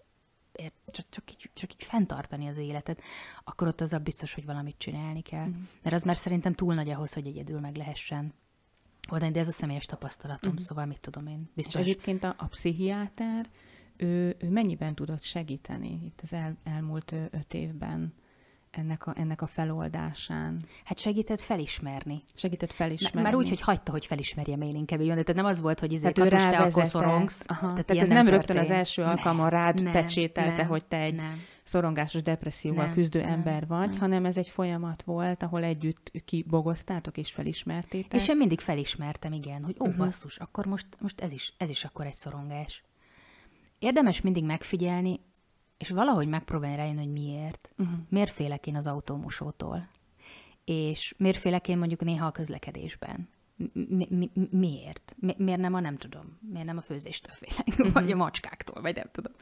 [0.91, 3.01] csak, csak, így, csak így fenntartani az életet,
[3.45, 5.47] akkor ott azzal biztos, hogy valamit csinálni kell.
[5.47, 5.63] Uh-huh.
[5.83, 8.35] Mert az már szerintem túl nagy ahhoz, hogy egyedül meg lehessen
[9.13, 10.67] oldani, de ez a személyes tapasztalatom, uh-huh.
[10.67, 11.51] szóval mit tudom én.
[11.55, 11.81] Biztos.
[11.81, 13.49] És egyébként a, a pszichiáter,
[13.97, 18.15] ő, ő mennyiben tudott segíteni itt az el, elmúlt öt évben?
[18.77, 20.61] ennek a, ennek a feloldásán?
[20.85, 22.23] Hát segített felismerni.
[22.35, 23.21] Segített felismerni.
[23.21, 25.09] Már úgy, hogy hagyta, hogy felismerjem én inkább jön.
[25.09, 27.45] Tehát nem az volt, hogy izé, hát te akkor szorongsz.
[27.47, 27.73] Aha.
[27.73, 30.97] Tehát, tehát ez nem, nem rögtön az első alkalommal rád nem, pecsételte, nem, hogy te
[30.97, 31.41] egy nem.
[31.67, 33.99] Szorongásos depresszióval nem, küzdő nem, ember vagy, nem.
[33.99, 38.21] hanem ez egy folyamat volt, ahol együtt kibogoztátok és felismertétek.
[38.21, 40.05] És én mindig felismertem, igen, hogy ó, uh-huh.
[40.05, 42.83] basszus, akkor most, most ez, is, ez is akkor egy szorongás.
[43.79, 45.21] Érdemes mindig megfigyelni,
[45.79, 47.71] és valahogy megpróbálni rájönni, hogy miért.
[47.79, 47.97] Uh-huh.
[48.09, 49.89] Miért félek én az autómosótól?
[50.65, 53.29] És miért félek én mondjuk néha a közlekedésben?
[53.73, 55.15] Mi, mi, miért?
[55.19, 56.39] Mi, miért nem a nem tudom?
[56.53, 57.67] Miért nem a főzéstől félek?
[57.67, 57.93] Uh-huh.
[57.93, 58.83] Vagy a macskáktól?
[58.83, 59.33] Vagy nem tudom.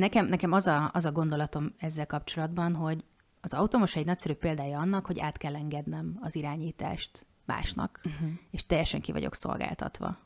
[0.00, 3.04] Nekem, nekem az, a, az a gondolatom ezzel kapcsolatban, hogy
[3.40, 8.30] az automos egy nagyszerű példája annak, hogy át kell engednem az irányítást másnak, uh-huh.
[8.50, 10.18] és teljesen ki vagyok szolgáltatva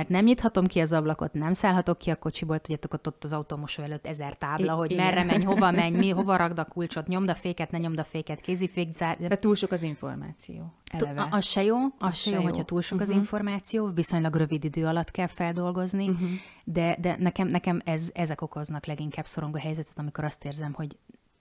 [0.00, 3.32] mert nem nyithatom ki az ablakot, nem szállhatok ki a kocsiból, tudjátok, ott, ott az
[3.32, 5.04] autómosó előtt ezer tábla, I- hogy igen.
[5.04, 8.04] merre menj, hova menj, mi, hova ragd a kulcsot, nyomd a féket, ne nyomd a
[8.04, 9.16] féket, kézifék, zár...
[9.18, 10.72] De túl sok az információ.
[10.90, 11.28] Eleve.
[11.30, 13.14] Az se jó, az, az se jó, jó, hogyha túl sok uh-huh.
[13.14, 16.28] az információ, viszonylag rövid idő alatt kell feldolgozni, uh-huh.
[16.64, 20.96] de, de nekem, nekem ez, ezek okoznak leginkább szorongó helyzetet, amikor azt érzem, hogy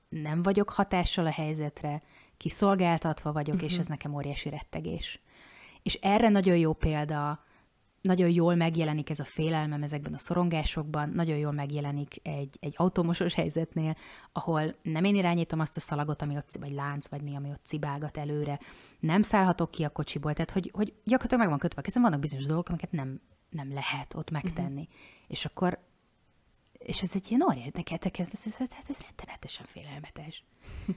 [0.09, 2.01] nem vagyok hatással a helyzetre,
[2.37, 3.71] kiszolgáltatva vagyok, uh-huh.
[3.71, 5.21] és ez nekem óriási rettegés.
[5.83, 7.47] És erre nagyon jó példa
[8.01, 13.33] nagyon jól megjelenik ez a félelmem ezekben a szorongásokban, nagyon jól megjelenik egy, egy automosos
[13.33, 13.95] helyzetnél,
[14.31, 17.65] ahol nem én irányítom azt a szalagot, ami ott, vagy lánc, vagy mi, ami ott
[17.65, 18.59] cibálgat előre,
[18.99, 22.19] nem szállhatok ki a kocsiból, tehát hogy, hogy gyakorlatilag meg van kötve a kezem, vannak
[22.19, 24.81] bizonyos dolgok, amiket nem, nem lehet ott megtenni.
[24.81, 25.27] Uh-huh.
[25.27, 25.79] És akkor
[26.79, 30.43] és ez egy ilyen óriás, neketek ez, ez, ez, ez, ez rettenetesen félelmetes.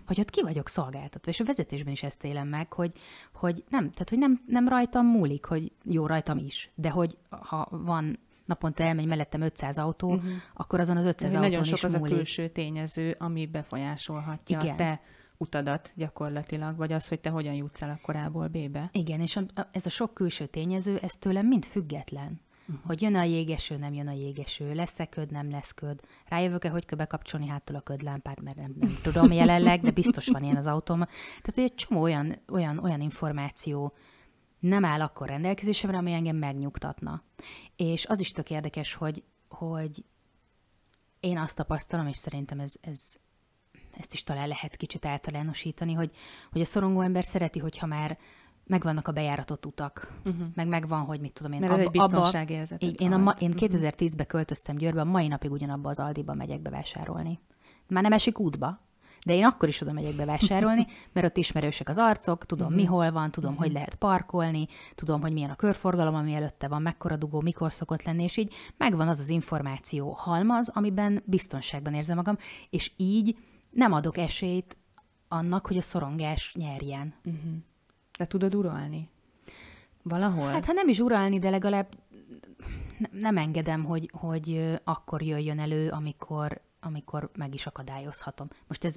[0.07, 2.93] hogy ott ki vagyok szolgáltatva, és a vezetésben is ezt élem meg, hogy,
[3.33, 7.69] hogy nem, tehát hogy nem, nem rajtam múlik, hogy jó rajtam is, de hogy ha
[7.71, 10.31] van naponta elmegy mellettem 500 autó, uh-huh.
[10.55, 12.13] akkor azon az 500 autón Nagyon sok is az múlik.
[12.13, 14.77] a külső tényező, ami befolyásolhatja Igen.
[14.77, 15.01] te
[15.37, 18.91] utadat gyakorlatilag, vagy az, hogy te hogyan jutsz el a korából B-be.
[18.93, 19.39] Igen, és
[19.73, 22.41] ez a sok külső tényező, ez tőlem mind független.
[22.87, 26.85] Hogy jön a jégeső, nem jön a jégeső, lesz-e köd, nem lesz köd, rájövök-e, hogy
[26.85, 30.67] kell bekapcsolni hátul a ködlámpát, mert nem, nem tudom jelenleg, de biztos van ilyen az
[30.67, 30.99] autóm.
[30.99, 33.95] Tehát, hogy egy csomó olyan, olyan, olyan információ
[34.59, 37.23] nem áll akkor rendelkezésemre, ami engem megnyugtatna.
[37.77, 40.05] És az is tök érdekes, hogy, hogy
[41.21, 43.15] én azt tapasztalom, és szerintem ez, ez,
[43.91, 46.13] ezt is talán lehet kicsit általánosítani, hogy,
[46.51, 48.19] hogy a szorongó ember szereti, hogyha már
[48.67, 50.47] megvannak a bejáratott utak, uh-huh.
[50.55, 51.61] meg megvan, hogy mit tudom én.
[51.61, 52.83] Mert ez egy biztonságérzet.
[52.83, 56.61] Én, én, a ma, én 2010-ben költöztem Győrbe, a mai napig ugyanabba az Aldiba megyek
[56.61, 57.41] bevásárolni.
[57.89, 58.81] Már nem esik útba,
[59.27, 62.83] de én akkor is oda megyek bevásárolni, mert ott ismerősek az arcok, tudom, uh-huh.
[62.83, 63.67] mi hol van, tudom, uh-huh.
[63.67, 68.03] hogy lehet parkolni, tudom, hogy milyen a körforgalom, ami előtte van, mekkora dugó, mikor szokott
[68.03, 72.37] lenni, és így megvan az az információ halmaz, amiben biztonságban érzem magam,
[72.71, 73.37] és így
[73.71, 74.77] nem adok esélyt
[75.29, 77.15] annak, hogy a szorongás nyerjen.
[77.25, 77.53] Uh-huh.
[78.19, 79.09] De tudod uralni?
[80.03, 80.51] Valahol?
[80.51, 81.95] Hát ha nem is uralni, de legalább
[83.11, 88.49] nem engedem, hogy, hogy akkor jöjjön elő, amikor, amikor meg is akadályozhatom.
[88.67, 88.97] Most ez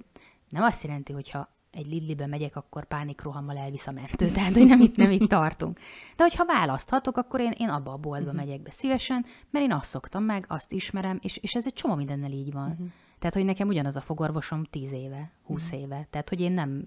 [0.49, 4.65] nem azt jelenti, hogy ha egy Lidlibe megyek, akkor pánikrohammal elvisz a mentő, tehát hogy
[4.65, 5.80] nem itt, nem itt tartunk.
[6.15, 8.45] De hogyha választhatok, akkor én, én abba a boltba uh-huh.
[8.45, 11.95] megyek be szívesen, mert én azt szoktam meg, azt ismerem, és, és ez egy csomó
[11.95, 12.69] mindennel így van.
[12.69, 12.88] Uh-huh.
[13.19, 15.80] Tehát, hogy nekem ugyanaz a fogorvosom 10 éve, 20 uh-huh.
[15.80, 16.08] éve.
[16.10, 16.84] Tehát, hogy én nem,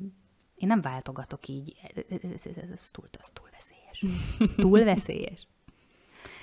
[0.59, 1.77] én nem váltogatok így.
[1.94, 4.05] Ez, ez, ez, ez túl, ez túl veszélyes.
[4.40, 5.47] Ez túl veszélyes.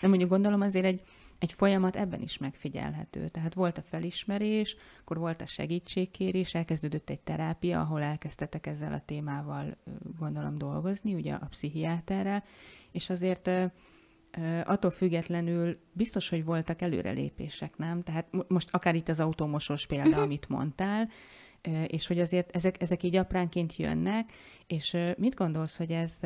[0.02, 1.02] De mondjuk gondolom azért egy,
[1.40, 3.28] egy folyamat ebben is megfigyelhető.
[3.28, 9.02] Tehát volt a felismerés, akkor volt a segítségkérés, elkezdődött egy terápia, ahol elkezdtetek ezzel a
[9.06, 9.78] témával
[10.20, 12.44] gondolom dolgozni, ugye a pszichiáterrel,
[12.92, 13.50] és azért
[14.64, 18.04] attól függetlenül biztos, hogy voltak előrelépések, nem?
[18.04, 20.24] Tehát most akár itt az automosós példa, uh-huh.
[20.24, 21.10] amit mondtál,
[21.88, 24.32] és hogy azért ezek, ezek így apránként jönnek,
[24.68, 26.20] és mit gondolsz, hogy ez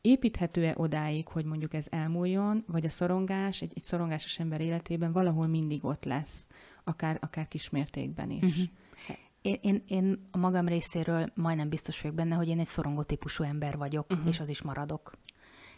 [0.00, 5.46] építhető-e odáig, hogy mondjuk ez elmúljon, vagy a szorongás egy, egy szorongásos ember életében valahol
[5.46, 6.46] mindig ott lesz,
[6.84, 8.42] akár, akár kismértékben is?
[8.42, 8.68] Uh-huh.
[9.42, 13.44] Én, én, én a magam részéről majdnem biztos vagyok benne, hogy én egy szorongó típusú
[13.44, 14.28] ember vagyok, uh-huh.
[14.28, 15.12] és az is maradok.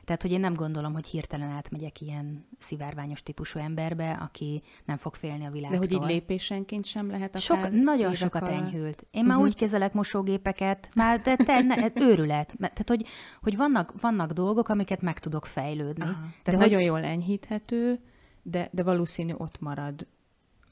[0.04, 5.14] Tehát, hogy én nem gondolom, hogy hirtelen átmegyek ilyen szivárványos típusú emberbe, aki nem fog
[5.14, 5.86] félni a világtól.
[5.86, 8.54] De hogy így lépésenként sem lehet Sok, Nagyon sokat alatt.
[8.54, 9.06] enyhült.
[9.10, 9.36] Én uh-huh.
[9.36, 12.54] már úgy kezelek mosógépeket, már de te, ne, őrület.
[12.58, 13.06] Tehát, hogy,
[13.42, 16.04] hogy vannak, vannak dolgok, amiket meg tudok fejlődni.
[16.04, 16.12] Aha.
[16.12, 16.86] Tehát de nagyon hogy...
[16.86, 18.00] jól enyhíthető,
[18.42, 20.06] de, de valószínű ott marad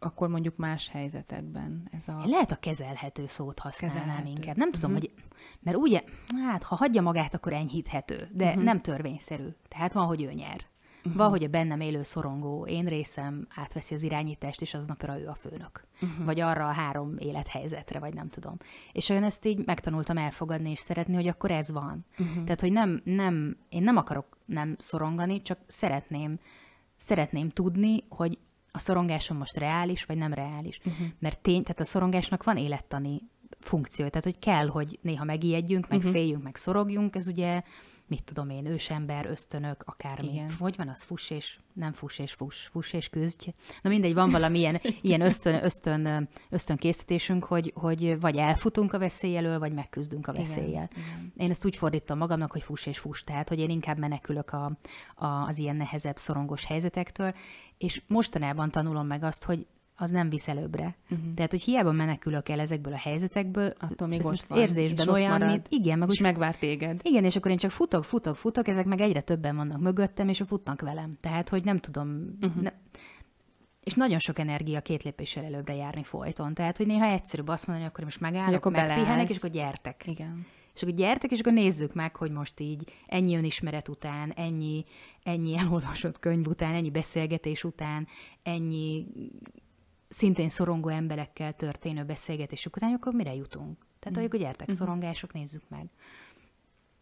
[0.01, 2.23] akkor mondjuk más helyzetekben ez a...
[2.27, 4.29] Lehet a kezelhető szót használnám kezelhető.
[4.29, 4.57] inkább.
[4.57, 5.11] Nem tudom, uh-huh.
[5.11, 5.23] hogy...
[5.61, 6.03] Mert ugye,
[6.49, 8.63] hát ha hagyja magát, akkor enyhíthető, de uh-huh.
[8.63, 9.49] nem törvényszerű.
[9.69, 10.69] Tehát van, hogy ő nyer.
[10.99, 11.15] Uh-huh.
[11.17, 15.35] Van, hogy a bennem élő szorongó én részem átveszi az irányítást, és aznapra ő a
[15.35, 15.87] főnök.
[16.03, 16.25] Uh-huh.
[16.25, 18.57] Vagy arra a három élethelyzetre, vagy nem tudom.
[18.93, 22.05] És olyan ezt így megtanultam elfogadni és szeretni, hogy akkor ez van.
[22.19, 22.45] Uh-huh.
[22.45, 26.39] Tehát, hogy nem, nem, én nem akarok nem szorongani, csak szeretném,
[26.97, 28.39] szeretném tudni, hogy
[28.73, 30.81] a szorongásom most reális, vagy nem reális.
[30.85, 31.07] Uh-huh.
[31.19, 33.23] Mert tény, tehát a szorongásnak van élettani
[33.61, 36.13] funkció, tehát hogy kell, hogy néha megijedjünk, meg uh-huh.
[36.13, 37.63] féljünk, meg szorogjunk, ez ugye,
[38.11, 40.33] mit tudom én, ősember, ösztönök, akármi.
[40.33, 40.55] Igen.
[40.59, 43.49] Hogy van az fuss és nem fuss és fuss, fuss és küzdj.
[43.83, 49.37] Na mindegy, van valamilyen ilyen ösztön, ösztön, ösztön készítésünk, hogy, hogy vagy elfutunk a veszély
[49.37, 50.89] elől, vagy megküzdünk a veszéllyel.
[50.93, 51.33] Igen.
[51.37, 54.73] Én ezt úgy fordítom magamnak, hogy fuss és fuss, tehát hogy én inkább menekülök a,
[55.15, 57.35] a, az ilyen nehezebb, szorongos helyzetektől,
[57.79, 59.67] és mostanában tanulom meg azt, hogy
[60.01, 60.97] az nem visz előbbre.
[61.11, 61.35] Uh-huh.
[61.35, 65.67] Tehát, hogy hiába menekülök el ezekből a helyzetekből, attól még ott van, érzésben olyan, mint,
[65.69, 67.01] igen, meg és úgy, megvár téged.
[67.03, 70.43] Igen, és akkor én csak futok, futok, futok, ezek meg egyre többen vannak mögöttem, és
[70.47, 71.17] futnak velem.
[71.21, 72.63] Tehát, hogy nem tudom, uh-huh.
[72.63, 72.73] ne,
[73.81, 76.55] és nagyon sok energia két lépéssel előbbre járni folyton.
[76.55, 80.07] Tehát, hogy néha egyszerűbb azt mondani, akkor most megállok, akkor megpihenek, és akkor gyertek.
[80.07, 80.47] Igen.
[80.75, 84.85] És akkor gyertek, és akkor nézzük meg, hogy most így ennyi önismeret után, ennyi,
[85.23, 88.07] ennyi elolvasott könyv után, ennyi beszélgetés után,
[88.43, 89.07] ennyi
[90.13, 93.87] szintén szorongó emberekkel történő beszélgetésük után, akkor mire jutunk?
[93.99, 94.21] Tehát, mm.
[94.21, 94.79] hogy gyertek, mm-hmm.
[94.79, 95.87] szorongások, nézzük meg.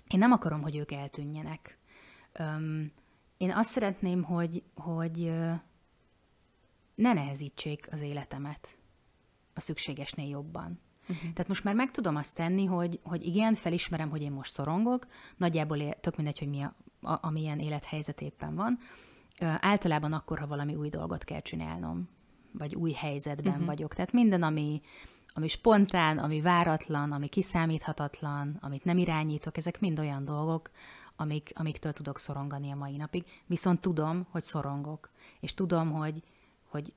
[0.08, 1.78] Én nem akarom, hogy ők eltűnjenek.
[2.38, 2.92] Um,
[3.36, 5.32] én azt szeretném, hogy, hogy
[6.94, 8.76] ne nehezítsék az életemet
[9.54, 10.80] a szükségesnél jobban.
[11.02, 11.20] Uh-huh.
[11.20, 15.06] Tehát most már meg tudom azt tenni, hogy, hogy igen, felismerem, hogy én most szorongok,
[15.36, 18.78] nagyjából tök mindegy, hogy mi a, a, amilyen élethelyzet éppen van.
[19.40, 22.08] Általában akkor, ha valami új dolgot kell csinálnom,
[22.52, 23.66] vagy új helyzetben uh-huh.
[23.66, 23.94] vagyok.
[23.94, 24.80] Tehát minden, ami,
[25.28, 30.70] ami spontán, ami váratlan, ami kiszámíthatatlan, amit nem irányítok, ezek mind olyan dolgok,
[31.16, 33.24] amik, amiktől tudok szorongani a mai napig.
[33.46, 36.22] Viszont tudom, hogy szorongok, és tudom, hogy,
[36.68, 36.92] hogy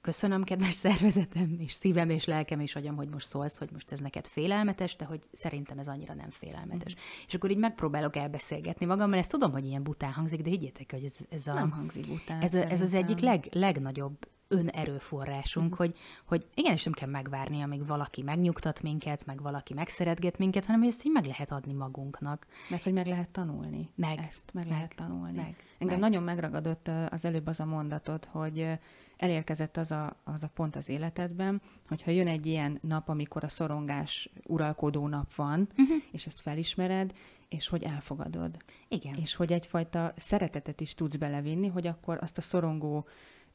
[0.00, 4.00] köszönöm, kedves szervezetem, és szívem, és lelkem, és agyam, hogy most szólsz, hogy most ez
[4.00, 6.94] neked félelmetes, de hogy szerintem ez annyira nem félelmetes.
[6.94, 6.98] Mm.
[7.26, 11.04] És akkor így megpróbálok elbeszélgetni magammal, ezt tudom, hogy ilyen bután hangzik, de higgyétek, hogy
[11.04, 11.52] ez, ez a...
[11.54, 12.40] Nem hangzik bután.
[12.40, 15.76] Ez, a, ez az egyik leg, legnagyobb önerőforrásunk, mm.
[15.76, 20.80] hogy, hogy igenis nem kell megvárni, amíg valaki megnyugtat minket, meg valaki megszeretget minket, hanem
[20.80, 22.46] hogy ezt így meg lehet adni magunknak.
[22.70, 23.90] Mert hogy meg lehet tanulni.
[23.94, 24.18] Meg.
[24.18, 25.36] Ezt meg, meg lehet tanulni.
[25.36, 25.56] Meg.
[25.78, 26.10] Engem meg.
[26.10, 28.78] nagyon megragadott az előbb az a mondatot, hogy
[29.16, 33.48] elérkezett az a, az a pont az életedben, hogyha jön egy ilyen nap, amikor a
[33.48, 35.96] szorongás uralkodó nap van, uh-huh.
[36.10, 37.12] és ezt felismered,
[37.48, 38.56] és hogy elfogadod.
[38.88, 39.14] Igen.
[39.14, 43.06] És hogy egyfajta szeretetet is tudsz belevinni, hogy akkor azt a szorongó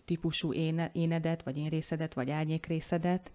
[0.05, 3.31] típusú éne, énedet, vagy énrészedet, vagy árnyékrészedet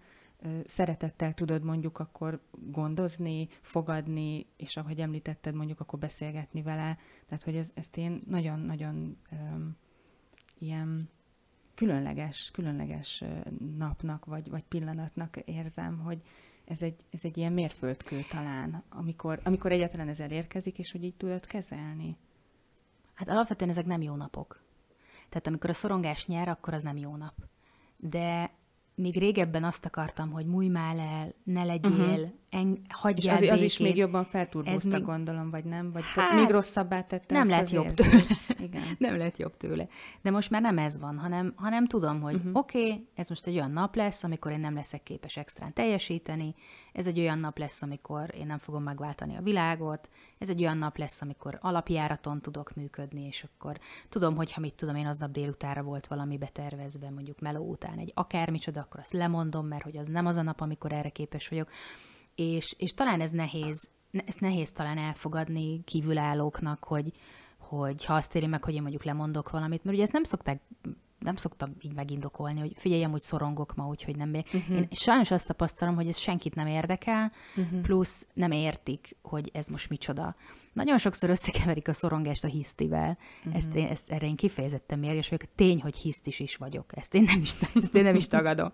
[0.65, 6.97] szeretettel tudod mondjuk akkor gondozni, fogadni, és ahogy említetted, mondjuk akkor beszélgetni vele.
[7.25, 9.17] Tehát, hogy ez, ezt én nagyon-nagyon
[10.59, 11.09] ilyen
[11.75, 13.23] különleges, különleges
[13.77, 16.21] napnak vagy, vagy pillanatnak érzem, hogy
[16.65, 21.15] ez egy, ez egy ilyen mérföldkő talán, amikor, amikor egyáltalán ez elérkezik, és hogy így
[21.15, 22.17] tudod kezelni.
[23.13, 24.61] Hát alapvetően ezek nem jó napok.
[25.29, 27.33] Tehát amikor a szorongás nyer, akkor az nem jó nap.
[27.97, 28.51] De
[28.95, 32.29] még régebben azt akartam, hogy múj már el, ne legyél, uh-huh.
[32.49, 35.03] En, hagyjál És az, az is még jobban felturbózta, Ez még...
[35.03, 35.91] gondolom, vagy nem?
[35.91, 38.11] Vagy Hát, még rosszabbá tette nem lett jobb érzést?
[38.11, 38.59] tőle.
[38.59, 38.81] Igen.
[38.97, 39.87] Nem lett jobb tőle.
[40.21, 42.55] De most már nem ez van, hanem, hanem tudom, hogy uh-huh.
[42.55, 46.55] oké, okay, ez most egy olyan nap lesz, amikor én nem leszek képes extrán teljesíteni,
[46.93, 50.77] ez egy olyan nap lesz, amikor én nem fogom megváltani a világot, ez egy olyan
[50.77, 55.31] nap lesz, amikor alapjáraton tudok működni, és akkor tudom, hogy ha mit tudom, én aznap
[55.31, 60.07] délutára volt valami betervezve, mondjuk meló után egy akármicsoda, akkor azt lemondom, mert hogy az
[60.07, 61.69] nem az a nap, amikor erre képes vagyok.
[62.39, 67.11] És, és talán ez nehéz, ne- ezt nehéz talán elfogadni kívülállóknak, hogy,
[67.57, 70.61] hogy ha azt éri meg, hogy én mondjuk lemondok valamit, mert ugye ezt nem szokták
[71.19, 74.53] nem szoktam így megindokolni, hogy figyelj, hogy szorongok ma, úgyhogy nem megyek.
[74.53, 74.77] Uh-huh.
[74.77, 77.81] Én sajnos azt tapasztalom, hogy ez senkit nem érdekel, uh-huh.
[77.81, 80.35] plusz nem értik, hogy ez most micsoda.
[80.73, 83.17] Nagyon sokszor összekeverik a szorongást a hisztivel.
[83.39, 83.55] Uh-huh.
[83.55, 85.49] Ezt, én, ezt erre én kifejezetten mérges vagyok.
[85.55, 86.97] Tény, hogy hisztis is vagyok.
[86.97, 88.71] Ezt én nem is, ezt én nem is tagadom.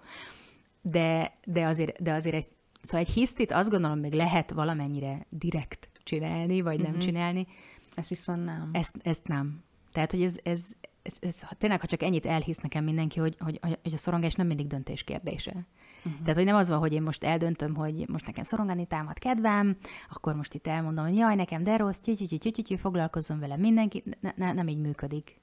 [0.81, 2.47] De, de, azért, de azért egy,
[2.85, 6.99] szóval egy hisztit azt gondolom, még lehet valamennyire direkt csinálni, vagy nem Mhm.
[6.99, 7.47] csinálni.
[7.95, 8.69] Ezt viszont nem.
[8.71, 9.63] Ezt, ezt nem.
[9.91, 10.67] Tehát, hogy ez, ez,
[11.01, 14.33] ez, ez ha tényleg, ha csak ennyit elhisz nekem mindenki, hogy, hogy, hogy a szorongás
[14.33, 15.65] nem mindig döntés kérdése.
[16.05, 16.21] Uh-huh.
[16.21, 19.77] Tehát, hogy nem az van, hogy én most eldöntöm, hogy most nekem szorongani támad kedvem,
[20.09, 24.03] akkor most itt elmondom, hogy jaj, nekem de rossz, tyü foglalkozzon vele mindenki.
[24.21, 25.39] Ne, ne, nem így működik.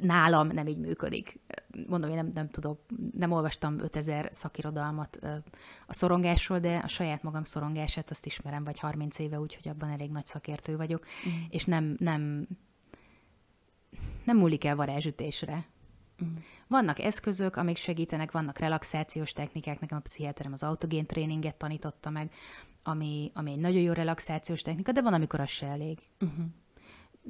[0.00, 1.40] Nálam nem így működik.
[1.86, 2.80] Mondom, én nem, nem tudok,
[3.16, 5.18] nem olvastam 5000 szakirodalmat
[5.86, 10.10] a szorongásról, de a saját magam szorongását azt ismerem, vagy 30 éve, úgyhogy abban elég
[10.10, 11.42] nagy szakértő vagyok, uh-huh.
[11.48, 12.46] és nem, nem,
[14.24, 15.66] nem múlik el varázsütésre.
[16.24, 16.36] Mm.
[16.66, 22.32] Vannak eszközök, amik segítenek, vannak relaxációs technikák, nekem a pszichiáterem az autogén tréninget tanította meg,
[22.82, 25.98] ami, ami egy nagyon jó relaxációs technika, de van, amikor az se elég.
[26.20, 26.44] Uh-huh.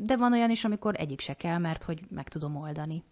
[0.03, 3.03] De van olyan is, amikor egyik se kell, mert hogy meg tudom oldani.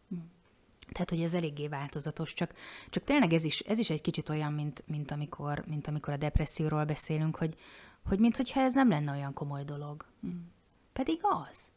[0.92, 2.54] Tehát, hogy ez eléggé változatos, csak,
[2.90, 6.16] csak tényleg ez is, ez is egy kicsit olyan, mint, mint, amikor, mint amikor a
[6.16, 7.54] depresszióról beszélünk, hogy,
[8.04, 10.04] hogy minthogyha ez nem lenne olyan komoly dolog.
[10.92, 11.70] Pedig az.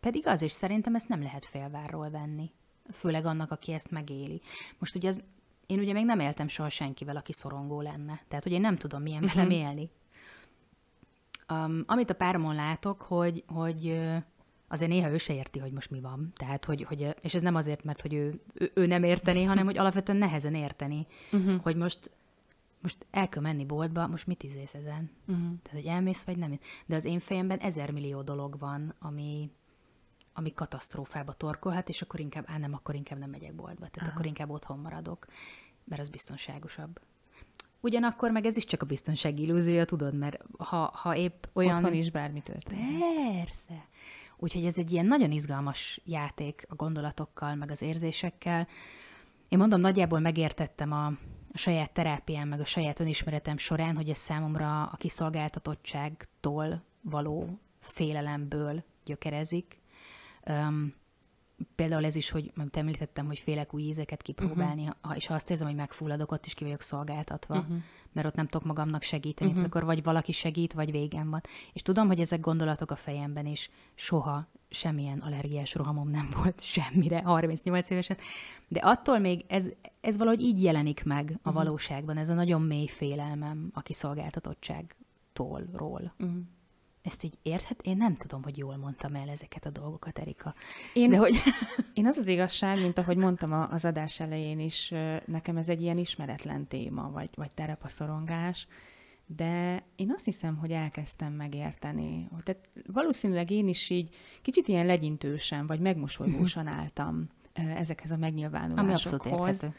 [0.00, 2.50] Pedig az, és szerintem ezt nem lehet félvárról venni.
[2.92, 4.40] Főleg annak, aki ezt megéli.
[4.78, 5.22] Most ugye az,
[5.66, 8.20] én ugye még nem éltem soha senkivel, aki szorongó lenne.
[8.28, 9.90] Tehát, ugye én nem tudom, milyen velem élni.
[11.52, 14.00] Um, amit a páromon látok, hogy, hogy
[14.68, 16.32] azért néha ő se érti, hogy most mi van.
[16.36, 19.64] Tehát, hogy, hogy és ez nem azért, mert hogy ő, ő, ő nem érteni, hanem
[19.64, 21.62] hogy alapvetően nehezen érteni, uh-huh.
[21.62, 22.10] hogy most
[22.80, 25.10] most el kell menni boltba, most mit izész ezen?
[25.26, 25.44] Uh-huh.
[25.62, 26.58] Tehát, hogy elmész, vagy nem.
[26.86, 29.50] De az én fejemben ezer millió dolog van, ami,
[30.32, 33.88] ami katasztrófába torkolhat, és akkor inkább, á nem, akkor inkább nem megyek boltba.
[33.88, 34.10] Tehát Aha.
[34.10, 35.26] akkor inkább otthon maradok,
[35.84, 37.00] mert az biztonságosabb.
[37.80, 41.76] Ugyanakkor meg ez is csak a biztonsági illúziója, tudod, mert ha, ha épp olyan...
[41.76, 42.98] Otthon is bármi történik.
[42.98, 43.88] Persze.
[44.36, 48.68] Úgyhogy ez egy ilyen nagyon izgalmas játék a gondolatokkal, meg az érzésekkel.
[49.48, 51.06] Én mondom, nagyjából megértettem a,
[51.52, 58.84] a saját terápiám, meg a saját önismeretem során, hogy ez számomra a kiszolgáltatottságtól való félelemből
[59.04, 59.80] gyökerezik.
[60.48, 60.94] Um,
[61.74, 65.16] például ez is, hogy amit említettem, hogy félek új ízeket kipróbálni, uh-huh.
[65.16, 67.76] és ha azt érzem, hogy megfulladok, ott is ki vagyok szolgáltatva, uh-huh.
[68.12, 69.66] mert ott nem tudok magamnak segíteni, uh-huh.
[69.66, 71.40] akkor vagy valaki segít, vagy végem van.
[71.72, 77.22] És tudom, hogy ezek gondolatok a fejemben, és soha semmilyen allergiás rohamom nem volt semmire,
[77.22, 78.16] 38 évesen,
[78.68, 79.68] de attól még ez,
[80.00, 86.14] ez valahogy így jelenik meg a valóságban, ez a nagyon mély félelmem a kiszolgáltatottságtól, ról.
[86.18, 86.38] Uh-huh.
[87.06, 87.82] Ezt így érthet?
[87.82, 90.54] Én nem tudom, hogy jól mondtam el ezeket a dolgokat, Erika.
[90.92, 91.36] Én, De hogy...
[91.94, 94.92] én az az igazság, mint ahogy mondtam az adás elején is,
[95.24, 98.66] nekem ez egy ilyen ismeretlen téma, vagy, vagy terepaszorongás,
[99.26, 102.28] de én azt hiszem, hogy elkezdtem megérteni.
[102.42, 108.24] Tehát valószínűleg én is így kicsit ilyen legyintősen, vagy megmosolygósan álltam ö, ezekhez a Ami
[108.24, 109.48] abszolút megnyilvánulásokhoz.
[109.48, 109.74] érthető.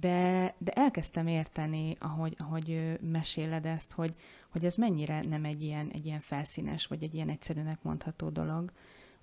[0.00, 4.14] De, de elkezdtem érteni, ahogy, ahogy meséled ezt, hogy,
[4.48, 8.72] hogy ez mennyire nem egy ilyen, egy ilyen felszínes, vagy egy ilyen egyszerűnek mondható dolog.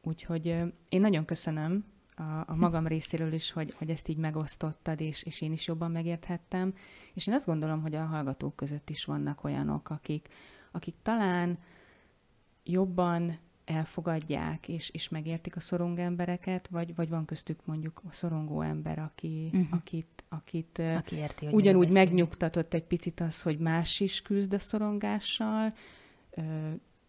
[0.03, 0.45] Úgyhogy
[0.89, 5.41] én nagyon köszönöm a, a magam részéről is, hogy, hogy ezt így megosztottad, és, és
[5.41, 6.73] én is jobban megérthettem.
[7.13, 10.27] És én azt gondolom, hogy a hallgatók között is vannak olyanok, akik,
[10.71, 11.60] akik talán
[12.63, 13.39] jobban
[13.71, 18.99] elfogadják és, és megértik a szorongó embereket, vagy, vagy van köztük mondjuk a szorongó ember,
[18.99, 19.67] aki, uh-huh.
[19.71, 24.60] akit, akit Aki érti, hogy ugyanúgy megnyugtatott egy picit az, hogy más is küzd a
[24.60, 25.73] szorongással.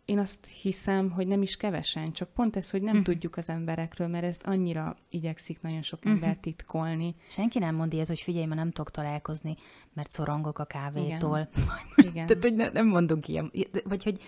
[0.04, 3.06] Én azt hiszem, hogy nem is kevesen, csak pont ez, hogy nem uh-huh.
[3.06, 6.12] tudjuk az emberekről, mert ezt annyira igyekszik nagyon sok Mhm.
[6.12, 7.14] ember titkolni.
[7.28, 9.56] Senki nem mond ilyet, hogy figyelj, ma nem tudok találkozni,
[9.92, 11.48] mert szorongok a kávétól.
[11.96, 12.26] Igen.
[12.26, 13.52] Tehát, hogy ne, nem mondunk ilyen.
[13.84, 14.20] Vagy hogy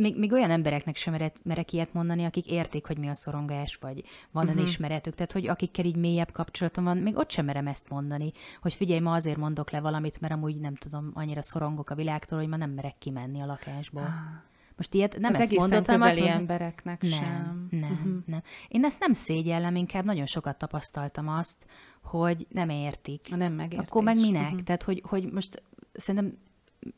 [0.00, 3.76] még, még olyan embereknek sem merek, merek ilyet mondani, akik értik, hogy mi a szorongás,
[3.80, 4.60] vagy van uh-huh.
[4.60, 8.74] önismeretük, tehát hogy akikkel így mélyebb kapcsolatom van, még ott sem merem ezt mondani, hogy
[8.74, 12.48] figyelj, ma azért mondok le valamit, mert amúgy nem tudom, annyira szorongok a világtól, hogy
[12.48, 14.02] ma nem merek kimenni a lakásból.
[14.02, 14.48] Ah.
[14.76, 17.68] Most ilyet nem hát ezt mondottam, azt mondom, embereknek nem, sem.
[17.70, 18.22] Nem, uh-huh.
[18.26, 18.42] nem.
[18.68, 21.66] Én ezt nem szégyellem, inkább nagyon sokat tapasztaltam azt,
[22.02, 23.28] hogy nem értik.
[23.30, 23.88] A nem megértés.
[23.88, 24.42] Akkor meg minek?
[24.42, 24.60] Uh-huh.
[24.60, 26.38] Tehát, hogy, hogy most szerintem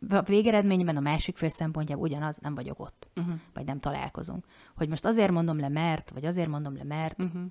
[0.08, 3.34] a végeredményben a másik fél szempontjából ugyanaz, nem vagyok ott, uh-huh.
[3.54, 4.44] vagy nem találkozunk.
[4.76, 7.42] Hogy most azért mondom le mert, vagy azért mondom le mert, uh-huh.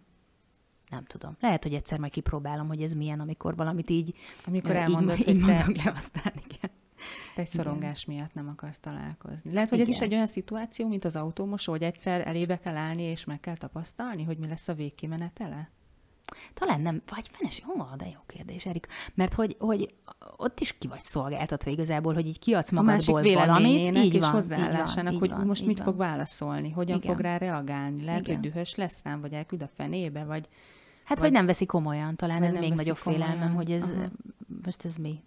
[0.89, 1.37] nem tudom.
[1.39, 4.15] Lehet, hogy egyszer majd kipróbálom, hogy ez milyen, amikor valamit így
[4.45, 5.65] Amikor elmondod, így, hogy így te...
[5.83, 6.71] le, aztán igen.
[7.35, 8.15] Te egy szorongás igen.
[8.15, 9.53] miatt nem akarsz találkozni.
[9.53, 9.91] Lehet, hogy igen.
[9.91, 13.39] ez is egy olyan szituáció, mint az autómosó, hogy egyszer elébe kell állni, és meg
[13.39, 15.69] kell tapasztalni, hogy mi lesz a végkimenetele?
[16.53, 18.87] Talán nem, vagy fenes, ó, de jó kérdés, Erik.
[19.13, 19.93] Mert hogy, hogy
[20.37, 23.97] ott is ki vagy szolgáltatva igazából, hogy így kiadsz magadból a valamit.
[23.97, 25.85] Így és van, hozzáállásának, így van, hogy van, most mit van.
[25.85, 27.11] fog válaszolni, hogyan Igen.
[27.11, 28.03] fog rá reagálni.
[28.03, 28.35] Lehet, Igen.
[28.35, 30.47] hogy dühös lesz rám, vagy elküld a fenébe, vagy...
[31.11, 33.27] Hát, vagy, vagy nem veszi komolyan, talán ez még nagyobb komolyan.
[33.27, 34.07] félelmem, hogy ez, Aha.
[34.63, 35.23] most ez mi?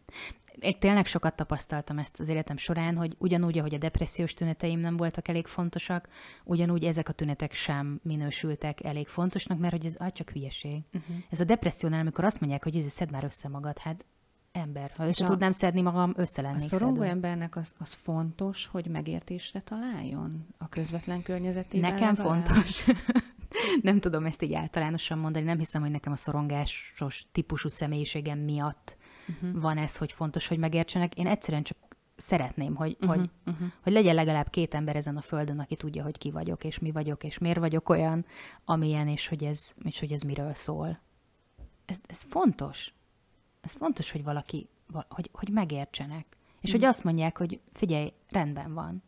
[0.60, 4.96] Én tényleg sokat tapasztaltam ezt az életem során, hogy ugyanúgy, ahogy a depressziós tüneteim nem
[4.96, 6.08] voltak elég fontosak,
[6.44, 10.82] ugyanúgy ezek a tünetek sem minősültek elég fontosnak, mert hogy ez ah, csak hülyeség.
[10.92, 11.16] Uh-huh.
[11.30, 14.04] Ez a depressziónál, amikor azt mondják, hogy ez szed már össze magad, hát
[14.52, 14.90] ember.
[14.96, 17.10] Ha össze tudnám szedni magam, össze lennék A szorongó szedve.
[17.10, 21.92] embernek az, az fontos, hogy megértésre találjon a közvetlen környezetében.
[21.92, 22.44] Nekem legalább.
[22.46, 22.84] fontos.
[23.82, 28.96] Nem tudom ezt így általánosan mondani, nem hiszem, hogy nekem a szorongásos típusú személyiségem miatt
[29.28, 29.60] uh-huh.
[29.60, 31.14] van ez, hogy fontos, hogy megértsenek.
[31.14, 31.76] Én egyszerűen csak
[32.16, 33.16] szeretném, hogy, uh-huh.
[33.16, 33.68] hogy, uh-huh.
[33.82, 36.90] hogy legyen legalább két ember ezen a földön, aki tudja, hogy ki vagyok, és mi
[36.90, 38.26] vagyok, és miért vagyok olyan,
[38.64, 41.00] amilyen, és hogy ez, és hogy ez miről szól.
[41.84, 42.94] Ez, ez fontos.
[43.60, 44.68] Ez fontos, hogy valaki,
[45.08, 46.26] hogy, hogy megértsenek.
[46.60, 46.72] És uh-huh.
[46.72, 49.02] hogy azt mondják, hogy figyelj, rendben van.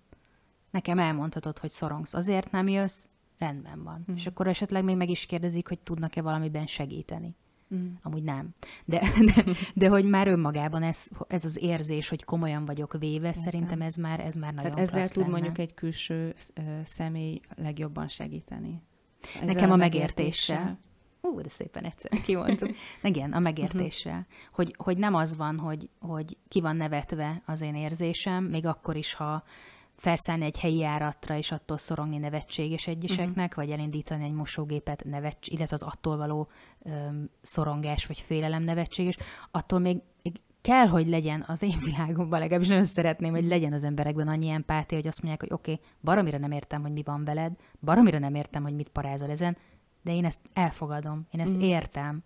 [0.70, 3.06] Nekem elmondhatod, hogy szorongsz, azért nem jössz,
[3.38, 4.00] rendben van.
[4.00, 4.16] Uh-huh.
[4.16, 7.36] És akkor esetleg még meg is kérdezik, hogy tudnak-e valamiben segíteni.
[7.74, 7.86] Mm.
[8.02, 8.54] Amúgy nem.
[8.84, 9.02] De,
[9.34, 13.42] de, de hogy már önmagában ez, ez az érzés, hogy komolyan vagyok véve, Értem.
[13.42, 15.30] szerintem ez már, ez már nagyon Tehát ezzel tud lenne.
[15.30, 16.34] mondjuk egy külső
[16.84, 18.82] személy legjobban segíteni.
[19.34, 20.56] Ezzel Nekem a megértéssel.
[20.56, 20.84] megértéssel.
[21.20, 22.70] Ú, de szépen egyszer kimondtuk.
[23.02, 24.26] Igen, a megértéssel.
[24.52, 28.96] hogy, hogy nem az van, hogy, hogy ki van nevetve az én érzésem, még akkor
[28.96, 29.44] is, ha
[29.96, 33.64] felszállni egy helyi járatra, és attól szorongni nevetséges egyeseknek, uh-huh.
[33.64, 36.48] vagy elindítani egy mosógépet, nevets, illetve az attól való
[36.82, 39.16] öm, szorongás vagy félelem nevetséges,
[39.50, 40.00] attól még
[40.66, 44.98] kell, hogy legyen az én világomban, legalábbis nagyon szeretném, hogy legyen az emberekben annyi empátia,
[44.98, 48.34] hogy azt mondják, hogy oké, okay, baromira nem értem, hogy mi van veled, baromira nem
[48.34, 49.56] értem, hogy mit parázol ezen,
[50.02, 51.68] de én ezt elfogadom, én ezt uh-huh.
[51.68, 52.24] értem,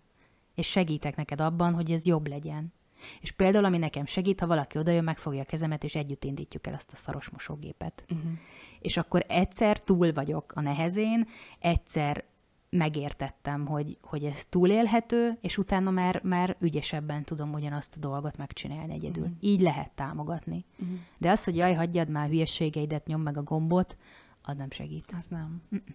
[0.55, 2.73] és segítek neked abban, hogy ez jobb legyen.
[3.21, 6.73] És például, ami nekem segít, ha valaki odajön, megfogja a kezemet, és együtt indítjuk el
[6.73, 8.03] azt a szaros mosógépet.
[8.09, 8.31] Uh-huh.
[8.79, 11.27] És akkor egyszer túl vagyok a nehezén,
[11.59, 12.23] egyszer
[12.69, 18.93] megértettem, hogy, hogy ez túlélhető, és utána már, már ügyesebben tudom ugyanazt a dolgot megcsinálni
[18.93, 19.23] egyedül.
[19.23, 19.37] Uh-huh.
[19.39, 20.65] Így lehet támogatni.
[20.79, 20.97] Uh-huh.
[21.17, 23.97] De az, hogy jaj, hagyjad már hülyeségeidet, nyom meg a gombot,
[24.41, 25.13] az nem segít.
[25.17, 25.61] Az nem.
[25.71, 25.85] Uh-uh.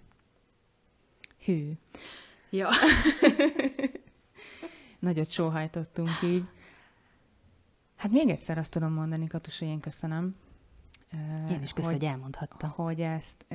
[1.44, 1.72] Hű.
[2.50, 2.68] Ja.
[4.98, 6.44] Nagyot sóhajtottunk így.
[7.96, 10.36] Hát még egyszer azt tudom mondani, Katusa, én köszönöm.
[11.50, 12.68] Én is köszönöm, hogy, hogy elmondhatta.
[12.68, 13.46] Hogy ezt,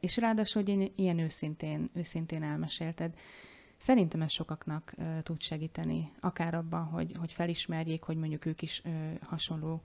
[0.00, 3.14] és ráadásul, hogy ilyen őszintén, őszintén elmesélted.
[3.76, 8.82] Szerintem ez sokaknak tud segíteni, akár abban, hogy, hogy felismerjék, hogy mondjuk ők is
[9.22, 9.82] hasonló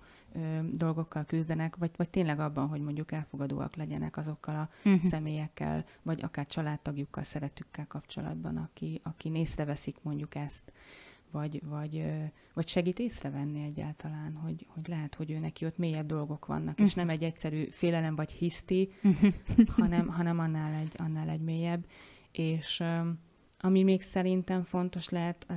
[0.71, 5.03] dolgokkal küzdenek, vagy, vagy tényleg abban, hogy mondjuk elfogadóak legyenek azokkal a uh-huh.
[5.03, 10.71] személyekkel, vagy akár családtagjukkal, szeretükkel kapcsolatban, aki, aki észreveszik mondjuk ezt
[11.31, 12.05] vagy, vagy,
[12.53, 16.85] vagy segít észrevenni egyáltalán, hogy, hogy lehet, hogy ő neki ott mélyebb dolgok vannak, uh-huh.
[16.85, 17.05] és mhm.
[17.05, 19.33] nem egy egyszerű félelem vagy hiszti, uh-huh.
[19.79, 21.85] hanem, hanem annál, egy, annál egy mélyebb.
[22.31, 22.83] És
[23.59, 25.47] ami még szerintem fontos lehet,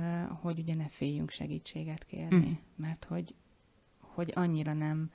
[0.41, 2.57] hogy ugye ne féljünk segítséget kérni, uh-huh.
[2.75, 3.35] mert hogy,
[3.99, 5.11] hogy annyira nem,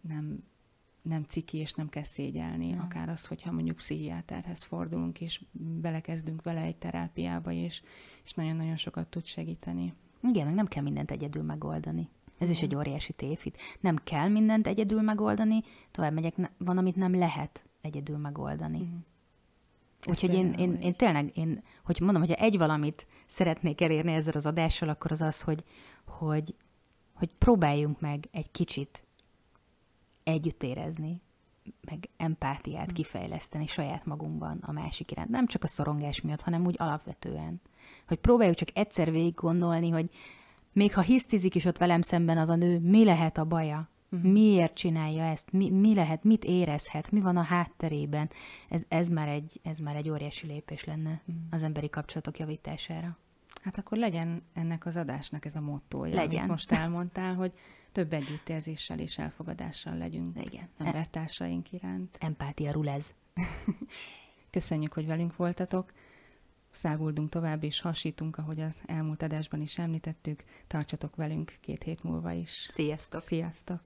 [0.00, 0.44] nem
[1.02, 2.70] nem ciki, és nem kell szégyelni.
[2.70, 2.80] Nem.
[2.80, 7.82] Akár az, hogyha mondjuk pszichiáterhez fordulunk, és belekezdünk vele egy terápiába, és,
[8.24, 9.94] és nagyon-nagyon sokat tud segíteni.
[10.22, 12.08] Igen, meg nem kell mindent egyedül megoldani.
[12.38, 13.58] Ez is egy óriási tévhit.
[13.80, 18.78] Nem kell mindent egyedül megoldani, tovább megyek, van, amit nem lehet egyedül megoldani.
[18.78, 18.98] Mm.
[20.06, 24.46] Úgyhogy én, én, én tényleg, én, hogy mondom, hogyha egy valamit szeretnék elérni ezzel az
[24.46, 25.64] adással, akkor az az, hogy,
[26.06, 26.54] hogy,
[27.14, 29.04] hogy próbáljunk meg egy kicsit
[30.30, 31.22] együtt érezni,
[31.80, 32.94] meg empátiát hm.
[32.94, 35.28] kifejleszteni saját magunkban a másik iránt.
[35.28, 37.60] Nem csak a szorongás miatt, hanem úgy alapvetően.
[38.06, 40.10] Hogy próbáljuk csak egyszer végig gondolni, hogy
[40.72, 43.88] még ha hisztizik is ott velem szemben az a nő, mi lehet a baja?
[44.12, 44.30] Uh-huh.
[44.30, 45.52] Miért csinálja ezt?
[45.52, 47.10] Mi, mi lehet, mit érezhet?
[47.10, 48.30] Mi van a hátterében?
[48.68, 51.44] Ez, ez, már, egy, ez már egy óriási lépés lenne uh-huh.
[51.50, 53.18] az emberi kapcsolatok javítására.
[53.62, 56.38] Hát akkor legyen ennek az adásnak ez a mottója, legyen.
[56.38, 57.52] amit most elmondtál, hogy
[57.92, 60.68] több együttérzéssel és elfogadással legyünk Igen.
[60.78, 62.16] embertársaink iránt.
[62.20, 63.14] Empátia rulez.
[64.50, 65.92] Köszönjük, hogy velünk voltatok.
[66.70, 70.44] Száguldunk tovább, és hasítunk, ahogy az elmúlt adásban is említettük.
[70.66, 72.68] Tartsatok velünk két hét múlva is.
[72.70, 73.20] Sziasztok!
[73.20, 73.80] Sziasztok!